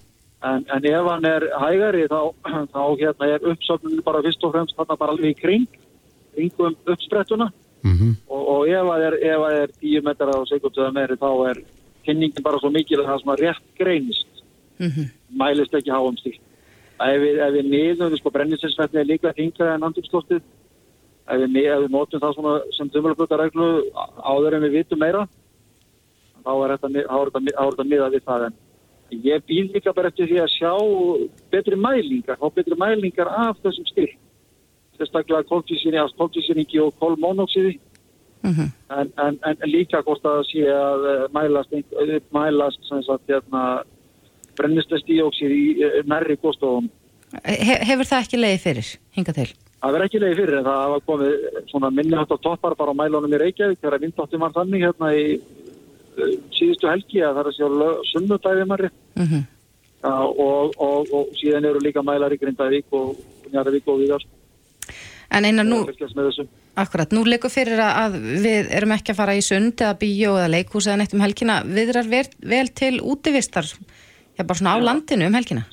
[0.52, 2.22] en, en ef hann er hægari þá,
[2.76, 5.68] þá hérna er uppsöfnun bara fyrst og fremst þarna bara alveg í kring
[6.36, 7.52] kringum uppsprettuna
[7.84, 8.14] mm -hmm.
[8.28, 9.16] og, og ef það er,
[9.64, 11.64] er 10 metrar á sekundu eða meiri þá er
[12.06, 14.32] kynningin bara svo mikil að það sem að rétt greinist
[14.80, 15.08] mm -hmm.
[15.30, 16.40] mælist ekki háum stíl
[17.02, 20.42] ef við, ef við niðum, sko brenninsinsvetni er líka yngra en andumsloftið
[21.28, 23.70] ef við, ef við notum það svona sem tömulabötareglu
[24.24, 25.28] áður en við vitum meira
[26.46, 28.58] þá er þetta, miða við það en
[29.28, 30.74] ég býð líka bara eftir því að sjá
[31.52, 34.12] betri mælingar, þá betri mælingar af þessum stíl
[34.98, 37.80] sérstaklega koltísýringi og kolmónóksiði
[38.42, 38.70] Mm -hmm.
[39.00, 41.02] en, en, en líka hvort að sé að
[41.34, 41.74] mælast,
[42.34, 43.84] mælast sagt, hérna,
[44.58, 45.66] brennistestíóksið í
[46.10, 46.90] nærri góðstofum.
[47.46, 49.50] He, hefur það ekki leiði fyrir, hinga til?
[49.82, 51.32] Það verður ekki leiði fyrir en það var komið
[51.72, 55.26] svona minnihátt á toppar bara á mælunum í Reykjavík þegar vindáttum var þannig hérna í
[56.56, 57.68] síðustu helgi að það er að sjá
[58.12, 59.44] sunnudæði marri mm -hmm.
[60.12, 63.16] og, og, og síðan eru líka mælar í Grindavík og
[63.52, 64.26] Njarvík og Víðar.
[65.32, 65.86] En einar nú...
[66.76, 70.52] Akkurat, nú leikur fyrir að við erum ekki að fara í sund eða bíó eða
[70.54, 73.68] leikhús eða neitt um helgina, viðrar vel, vel til útivistar,
[74.38, 75.66] já bara svona á landinu um helgina?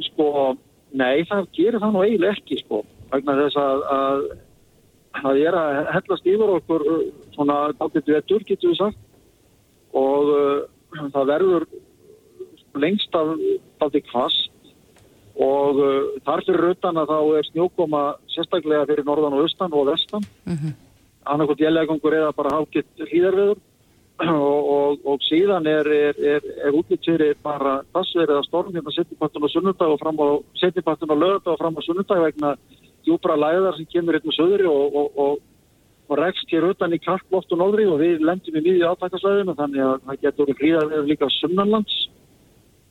[0.00, 0.56] Sko,
[0.96, 2.80] nei, það gerir það nú eiginlega ekki, sko,
[3.12, 4.24] vegna þess að, að
[5.20, 6.86] það er að hellast yfir okkur
[7.36, 8.98] svona dálítið vettur, getur við sagt,
[9.96, 11.66] og uh, það verður
[12.76, 13.32] lengst af
[13.80, 14.52] dálítið kvast
[15.36, 19.88] og uh, þar fyrir utan að þá er snjókoma sérstaklega fyrir norðan og austan og
[19.90, 20.24] vestan.
[20.44, 20.74] Mm -hmm.
[21.26, 23.58] annarkot jælegangur eða bara hákitt hlýðarveður
[24.16, 29.44] og, og, og síðan er, er, er, er útlýttir bara passverið að storm hérna setjipatun
[29.44, 32.54] og sunnudag og fram á setjipatun og lögadag og fram á sunnudag vegna
[33.04, 35.38] djúbra læðar sem kemur hérna söðri og, og
[36.14, 39.96] rekst hér utan í kalkloft og nóðri og við lendum í miðju átækasvæðinu þannig að
[40.06, 41.96] það getur hlýðarveður líka sunnanlands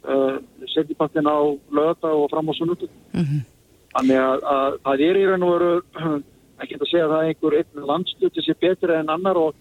[0.06, 0.38] Uh,
[0.70, 1.38] setjipaktin á
[1.74, 3.42] lögata og fram á sunnutu mm -hmm.
[3.96, 5.72] þannig að, að það er í raun og veru
[6.62, 9.56] ekki að segja að það er einhver einn landsluti sem betri en annar og,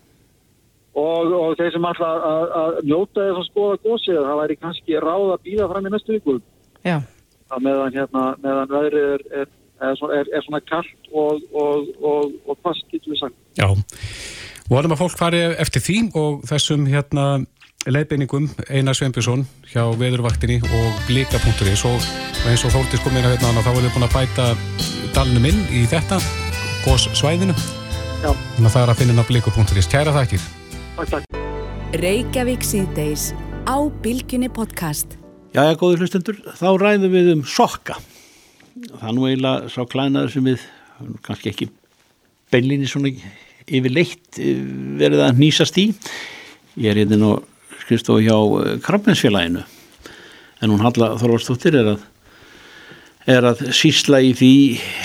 [0.93, 5.01] og, og þeir sem alltaf að, að njóta þess að skoða gósið það væri kannski
[5.07, 6.37] ráð að býða fram í næstu viku
[6.85, 6.97] Já.
[7.49, 9.49] að meðan hérna meðan veðrið er, er,
[9.83, 13.37] er, er svona kallt og, og fast getur við sagt.
[13.59, 17.45] Já, og varum að fólk fari eftir því og þessum hérna
[17.85, 22.07] leiðbeiningum Einar Sveinbjörnsson hjá Veðurvaktinni og blika.is og
[22.49, 24.47] eins og Þórtis kom inn að hérna þá erum við búin að bæta
[25.17, 26.21] dalnum inn í þetta
[26.85, 27.57] gos svæðinu
[28.25, 30.49] þannig að það er að finna inn á blika.is Kæra þakkir.
[32.01, 33.29] Reykjavík síðdeis
[33.69, 35.19] á Bilginni podcast.
[35.55, 38.01] Jæja, góður hlustendur, þá ræðum við um sokka
[38.75, 40.65] það nú eiginlega sá klænaður sem við
[41.27, 41.69] kannski ekki
[42.55, 43.13] beinlinni svona
[43.65, 45.91] yfir leitt verið að nýsast í.
[46.81, 47.47] Ég er hérna og
[47.85, 49.63] skrifstofu hjá Krabbensfélaginu
[50.63, 52.11] en hún Halla Þorvarsdóttir er að
[53.31, 54.55] er að sísla í því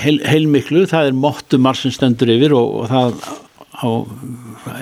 [0.01, 3.13] heil, heilmiklu, það er móttumar sem stendur yfir og, og það
[3.79, 3.89] á,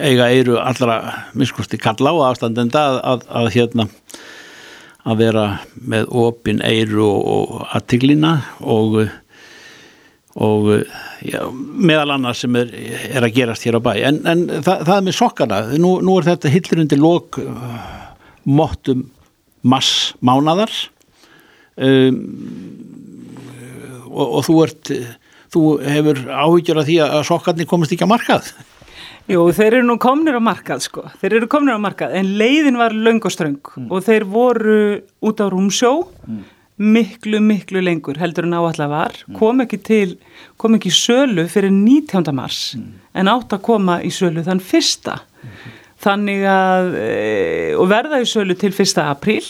[0.02, 0.98] eiga eiru allra
[1.38, 3.88] miskusti kalla á aðstandenda að, að, að hérna
[5.08, 5.46] að vera
[5.88, 9.02] með opin eiru og, aðtiglina og
[10.38, 10.68] og
[11.26, 12.70] já, meðal annars sem er,
[13.10, 13.94] er að gerast hér á bæ.
[14.06, 15.62] En, en það, það er með sokkana.
[15.82, 17.80] Nú, nú er þetta hillir undir lok uh,
[18.46, 19.08] móttum
[19.66, 20.70] mass mánadar
[21.76, 22.20] um,
[24.08, 24.94] og, og þú ert
[25.54, 28.52] þú hefur áhyggjur af því að sokkarnir komast ekki að markað
[29.28, 32.80] Jú, þeir eru nú komnir á markað sko, þeir eru komnir á markað en leiðin
[32.80, 33.90] var löng og ströng mm.
[33.92, 34.78] og þeir voru
[35.28, 35.98] út á rúmsjó
[36.28, 36.46] mm
[36.78, 40.16] miklu, miklu lengur heldur en áallega var, kom ekki til,
[40.62, 42.30] kom ekki í sölu fyrir 19.
[42.38, 42.92] mars mm.
[43.18, 45.20] en átt að koma í sölu þann fyrsta.
[45.42, 45.56] Mm.
[45.98, 47.08] þannig að e,
[47.78, 49.00] og verða í sölu til 1.
[49.02, 49.46] apríl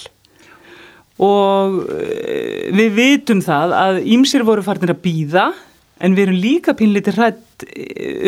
[1.23, 5.49] og e, við vitum það að ímsir voru farnir að býða
[6.03, 7.65] en við erum líka pínlítið hrætt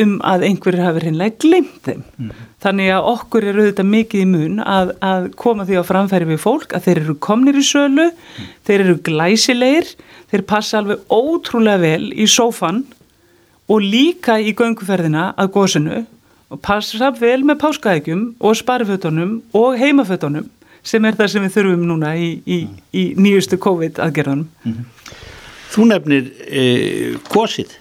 [0.01, 2.03] um að einhverjir hafi reynlega glemt þeim.
[2.17, 2.29] Mm.
[2.63, 6.41] Þannig að okkur er auðvitað mikið í mun að, að koma því á framfæri við
[6.43, 8.53] fólk að þeir eru komnir í sölu, mm.
[8.67, 9.91] þeir eru glæsilegir,
[10.33, 12.85] þeir passa alveg ótrúlega vel í sófan
[13.69, 16.05] og líka í gönguferðina að góðsunu
[16.49, 20.49] og passa vel með páskaækjum og sparfötunum og heimafötunum
[20.81, 22.59] sem er það sem við þurfum núna í, í,
[22.95, 24.47] í nýjustu COVID aðgerðunum.
[24.65, 24.87] Mm.
[25.69, 26.63] Þú nefnir e,
[27.29, 27.75] gósið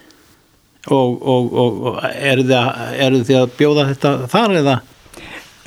[0.87, 4.77] og, og, og eru þið, þið að bjóða þetta þar eða?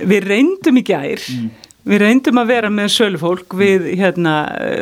[0.03, 1.51] Við reyndum í gær, mm.
[1.91, 4.37] við reyndum að vera með sölufólk við hérna,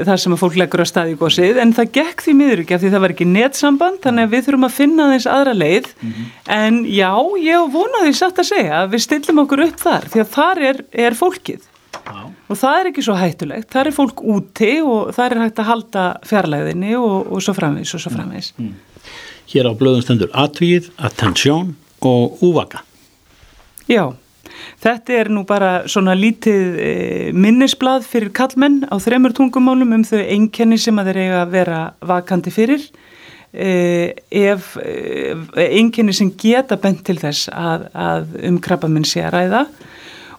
[0.09, 2.77] þar sem að fólk leggur á staði í gósið en það gekk því miður ekki
[2.77, 5.91] af því það var ekki netsamband þannig að við þurfum að finna þess aðra leið
[5.91, 6.31] mm -hmm.
[6.61, 7.13] en já,
[7.49, 10.83] ég vonaði satt að segja að við stillum okkur upp þar því að þar er,
[11.09, 11.69] er fólkið
[12.07, 15.71] og það er ekki svo hættulegt, það er fólk úti og það er hægt að
[15.71, 18.79] halda fjarlæðinni og, og svo framvegs og svo framvegs mm.
[19.51, 21.73] Hér á blöðum stendur atvíð, attensjón
[22.07, 22.85] og úvaka.
[23.91, 24.13] Já,
[24.79, 26.91] þetta er nú bara svona lítið e,
[27.35, 31.81] minnisblad fyrir kallmenn á þremur tungumálum um þau einkenni sem að þeir eiga að vera
[32.13, 32.85] vakandi fyrir.
[33.51, 33.71] E,
[34.31, 35.35] ef e,
[35.81, 39.65] einkenni sem geta bent til þess að, að um krabbaminn sé að ræða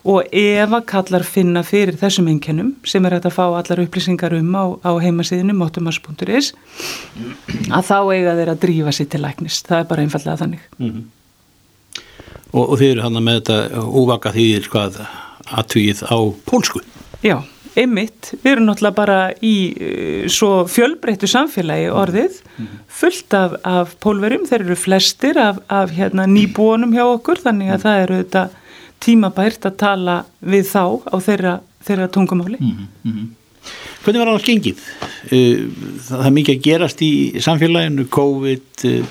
[0.01, 4.33] og ef að kallar finna fyrir þessum einkennum sem er hægt að fá allar upplýsingar
[4.39, 6.53] um á, á heimasíðinu motumas.is
[7.69, 10.89] að þá eiga þeir að drífa sér til læknis, það er bara einfallega þannig mm
[10.89, 11.03] -hmm.
[12.51, 15.01] og, og þeir eru hann með þetta úvaka þýðir hvað
[15.51, 16.17] aðtvíð á
[16.49, 16.81] pólsku
[17.21, 17.43] Já,
[17.77, 22.79] einmitt, við erum náttúrulega bara í uh, svo fjölbreyttu samfélagi orðið, -hmm.
[22.87, 27.77] fullt af, af pólverum, þeir eru flestir af, af hérna, nýbúanum hjá okkur þannig að
[27.77, 27.83] -hmm.
[27.83, 28.49] það eru þetta
[29.01, 31.53] tímabært að tala við þá á þeirra,
[31.85, 32.59] þeirra tungumáli.
[32.61, 33.29] Mm -hmm.
[34.01, 34.83] Hvernig var það gengið?
[35.29, 35.65] Eh,
[36.07, 37.11] það er mikið að gerast í
[37.45, 39.05] samfélaginu, COVID, eh,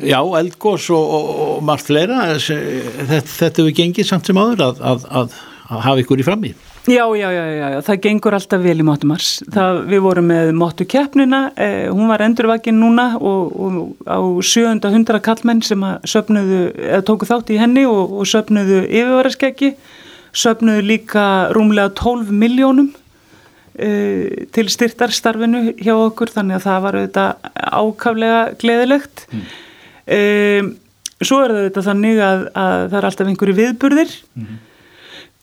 [0.00, 2.22] já, eldgós og, og, og margt fleira.
[2.38, 5.38] Þetta, þetta hefur gengið samt sem áður að, að, að,
[5.68, 6.69] að hafa ykkur í framíð.
[6.90, 9.28] Já, já, já, já, það gengur alltaf vel í Mótumars.
[9.86, 15.84] Við vorum með Mótukeppnina, eh, hún var endurvakinn núna og, og á 700 kallmenn sem
[16.02, 16.64] söpnuðu,
[17.06, 19.68] tóku þátt í henni og, og söpnuðu yfirvaraskeggi,
[20.34, 22.88] söpnuðu líka rúmlega 12 miljónum
[23.78, 27.52] eh, til styrtarstarfinu hjá okkur, þannig að það var auðvitað
[27.84, 29.22] ákaflega gleðilegt.
[29.30, 29.44] Mm.
[30.16, 30.72] Eh,
[31.22, 34.50] svo er þetta þannig að, að það er alltaf einhverju viðburðir, mm.
[34.50, 34.66] Uh,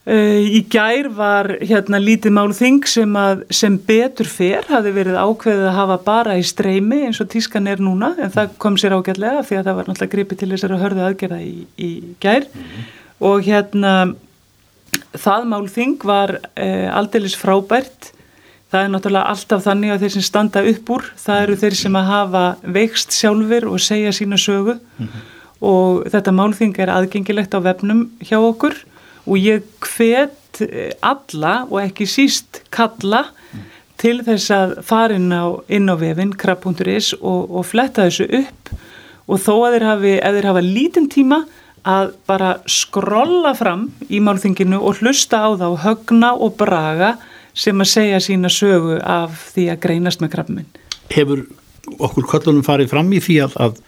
[0.08, 5.76] í gær var hérna lítið málþing sem, að, sem betur fer, hafi verið ákveðið að
[5.76, 9.58] hafa bara í streymi eins og tískan er núna, en það kom sér ágætlega því
[9.58, 11.90] að það var náttúrulega gripið til þessari hörðu aðgerða í, í
[12.24, 12.88] gær mm -hmm.
[13.28, 13.94] og hérna
[15.12, 18.12] það málþing var uh, aldeilis frábært,
[18.72, 21.96] það er náttúrulega alltaf þannig að þeir sem standa upp úr, það eru þeir sem
[22.00, 25.32] að hafa veikst sjálfur og segja sína sögu mm -hmm.
[25.60, 28.86] og þetta málþing er aðgengilegt á vefnum hjá okkur
[29.28, 33.64] og ég hvet eh, alla og ekki síst kalla mm.
[34.00, 38.72] til þess að fara inn á, inn á vefinn krab.is og, og fletta þessu upp
[39.28, 41.42] og þó að þeir hafi, þeir hafa lítinn tíma
[41.88, 47.14] að bara skrolla fram í málþinginu og hlusta á þá högna og braga
[47.58, 50.68] sem að segja sína sögu af því að greinast með krabminn.
[51.12, 51.46] Hefur
[51.96, 53.78] okkur köllunum farið fram í því að, að,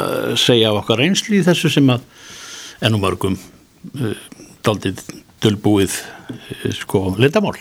[0.00, 2.06] að segja okkar reynsli í þessu sem að
[2.86, 4.14] ennum örgum uh,
[4.66, 5.02] daldið
[5.40, 7.56] dölbúið eh, sko litamál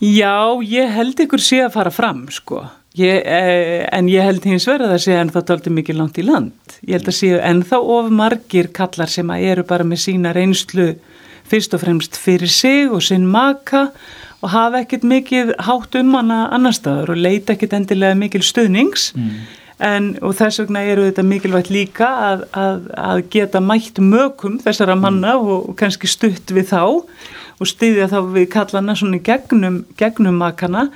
[0.00, 2.62] Já, ég held ykkur sé að fara fram sko.
[2.96, 6.24] Ég, eh, en ég held hins verið að það sé ennþá daldið mikið langt í
[6.24, 6.76] land.
[6.88, 10.94] Ég held að sé ennþá of margir kallar sem að eru bara með sína reynslu
[11.50, 13.90] fyrst og fremst fyrir sig og sinn maka
[14.40, 19.10] og hafa ekkert mikið hátt um hana annar staður og leita ekkert endilega mikil stuðnings.
[19.14, 19.44] Mm.
[19.80, 24.96] En, og þess vegna eru þetta mikilvægt líka að, að, að geta mætt mögum þessara
[24.98, 25.46] manna mm.
[25.46, 26.82] og, og kannski stutt við þá
[27.60, 30.90] og styðja þá við kallana svona gegnum, gegnum makana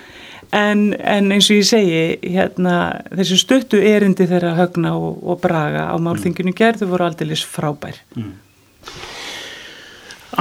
[0.55, 2.77] en, en eins og ég segi hérna,
[3.15, 7.99] þessu stuttu erindi þeirra högna og, og braga á málþinginu gerðu voru aldrei frábær.
[8.19, 8.33] Mm.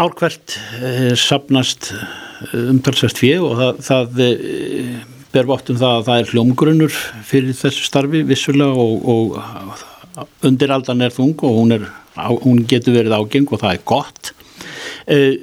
[0.04, 1.92] Árkvært eh, sapnast
[2.52, 5.02] umtalsast fyrir og það, það eh,
[5.34, 11.14] ber vottum það að það er hljómgrunnur fyrir þessu starfi vissulega og, og undiraldan er
[11.14, 11.88] þung og hún, er,
[12.44, 14.34] hún getur verið ágeng og það er gott
[15.10, 15.34] eh,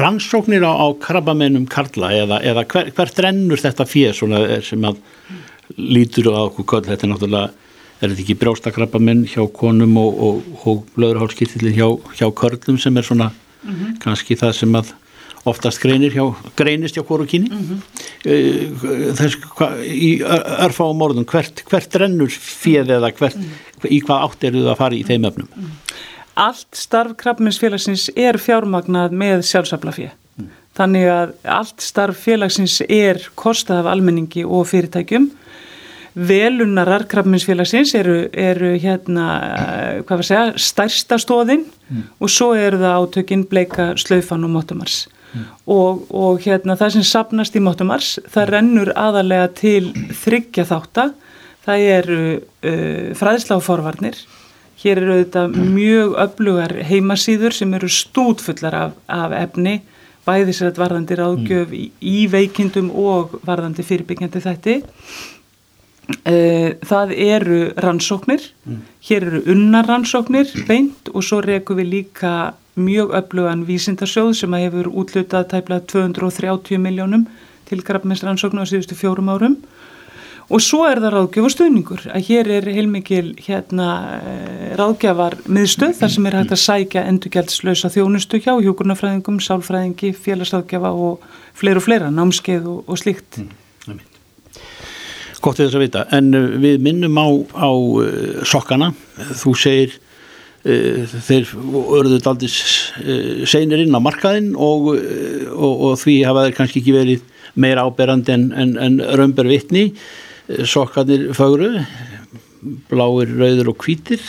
[0.00, 5.02] rannsóknir á, á krabbamennum Karla eða, eða hver, hvert rennur þetta fér sem að
[5.76, 7.52] lítur á okkur köll, þetta er náttúrulega
[8.02, 13.06] er þetta ekki brjóstakrappamenn hjá konum og, og, og blöðurhálskirtillin hjá, hjá körlum sem er
[13.06, 13.30] svona
[13.62, 13.98] Mhm.
[14.02, 14.92] kannski það sem að
[15.44, 16.24] oftast greinir hjá,
[16.56, 17.82] greinist hjá hvoru kynni Mhm.
[18.26, 23.36] uh, þess, hva, í örfáum orðum hvert, hvert rennur fjöð eða hvert,
[23.90, 25.48] í hvað átt eru það að fara í þeim öfnum
[26.34, 30.14] Allt starf krabbminnsfélagsins er fjármagnað með sjálfsaflafið.
[30.72, 35.26] Þannig að allt starf félagsins er kostað af almenningi og fyrirtækjum.
[36.16, 39.26] Velunarar krabbminnsfélagsins eru, eru hérna,
[40.04, 41.66] hvað var að segja, stærsta stóðin
[42.20, 45.06] og svo eru það átökin bleika slaufan og mótumars.
[45.66, 51.08] Og, og hérna það sem sapnast í mótumars, það rennur aðalega til þryggja þátta.
[51.62, 54.18] Það eru uh, fræðsla og forvarnir.
[54.82, 59.76] Hér eru þetta mjög öflugar heimasýður sem eru stútfullar af, af efni,
[60.26, 64.76] bæði sér að varðandi ráðgjöf í, í veikindum og varðandi fyrirbyggjandi þætti.
[66.24, 68.42] Eh, Það eru rannsóknir,
[69.08, 72.32] hér eru unnar rannsóknir beint og svo rekum við líka
[72.76, 77.26] mjög öflugan vísindarsjóð sem að hefur útlutað tæplega 230 miljónum
[77.68, 79.56] til krabbmeinsrannsóknu á síðustu fjórum árum.
[80.52, 83.88] Og svo er það ráðgjöf og stuðningur að hér er heilmikil hérna
[84.18, 90.92] eh, ráðgjafar miðstöð þar sem er hægt að sækja endurgjaldslösa þjónustu hjá hjókurnafræðingum, sálfræðingi, félagsráðgjafa
[90.92, 91.24] og
[91.56, 93.40] fleira og fleira, námskeið og, og slíkt.
[95.42, 97.28] Gott við þess að vita, en uh, við minnum á,
[97.58, 98.92] á uh, sokkana,
[99.42, 101.52] þú segir uh, þeir
[101.98, 102.50] örðuð aldrei
[103.50, 107.24] seinir inn á markaðinn og, og, og því hafa þeir kannski ekki verið
[107.58, 109.90] meira áberandi en, en, en römber vitni,
[110.68, 111.82] sokkanir fögru,
[112.90, 114.22] bláir, rauður og hvítir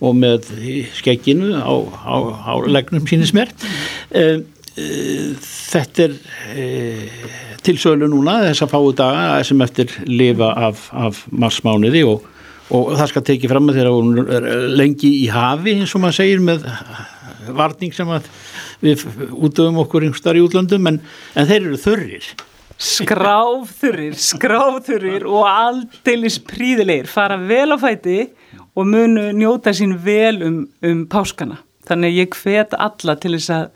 [0.00, 0.48] og með
[0.96, 1.72] skegginu á,
[2.04, 2.16] á,
[2.50, 3.66] á legnum sínir smert.
[4.10, 4.40] Uh,
[4.80, 5.32] uh,
[5.70, 12.04] þetta er uh, tilsölu núna þess að fáu daga sem eftir lifa af, af marsmániði
[12.08, 12.26] og,
[12.72, 14.50] og það skal tekið fram að þeirra hún er
[14.80, 16.68] lengi í hafi eins og maður segir með
[17.56, 18.28] varning sem að
[18.80, 19.02] við
[19.32, 21.02] útöfum okkur einhverstar í útlöndum en,
[21.36, 22.30] en þeir eru þörrir
[22.80, 28.22] skráfþurrir, skráfþurrir og aldeilis príðilegir fara vel á fæti
[28.72, 31.60] og munu njóta sín vel um, um páskana.
[31.84, 33.66] Þannig ég hvet alla til þess að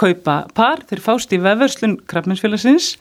[0.00, 2.94] kaupa par, þeir fást í vefverslun krabbmennsfélagsins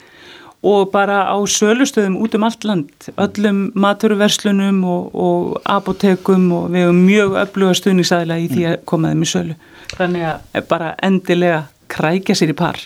[0.63, 6.85] og bara á sölustöðum út um allt land, öllum maturverslunum og, og apotekum og við
[6.85, 9.57] hefum mjög öfluga stuðningsæðilega í því að koma þeim í sölu.
[9.95, 12.81] Þannig að bara endilega krækja sér í par.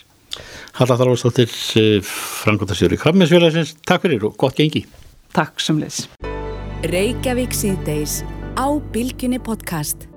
[0.78, 1.50] Halla Þarvarsdóttir,
[2.06, 4.86] Frankóttasjóri Krabbmessfélagsins, takk fyrir og gott gengi.
[5.34, 6.06] Takk sem leys.
[6.90, 8.22] Reykjavík síðdeis
[8.58, 10.13] á Bilginni podcast.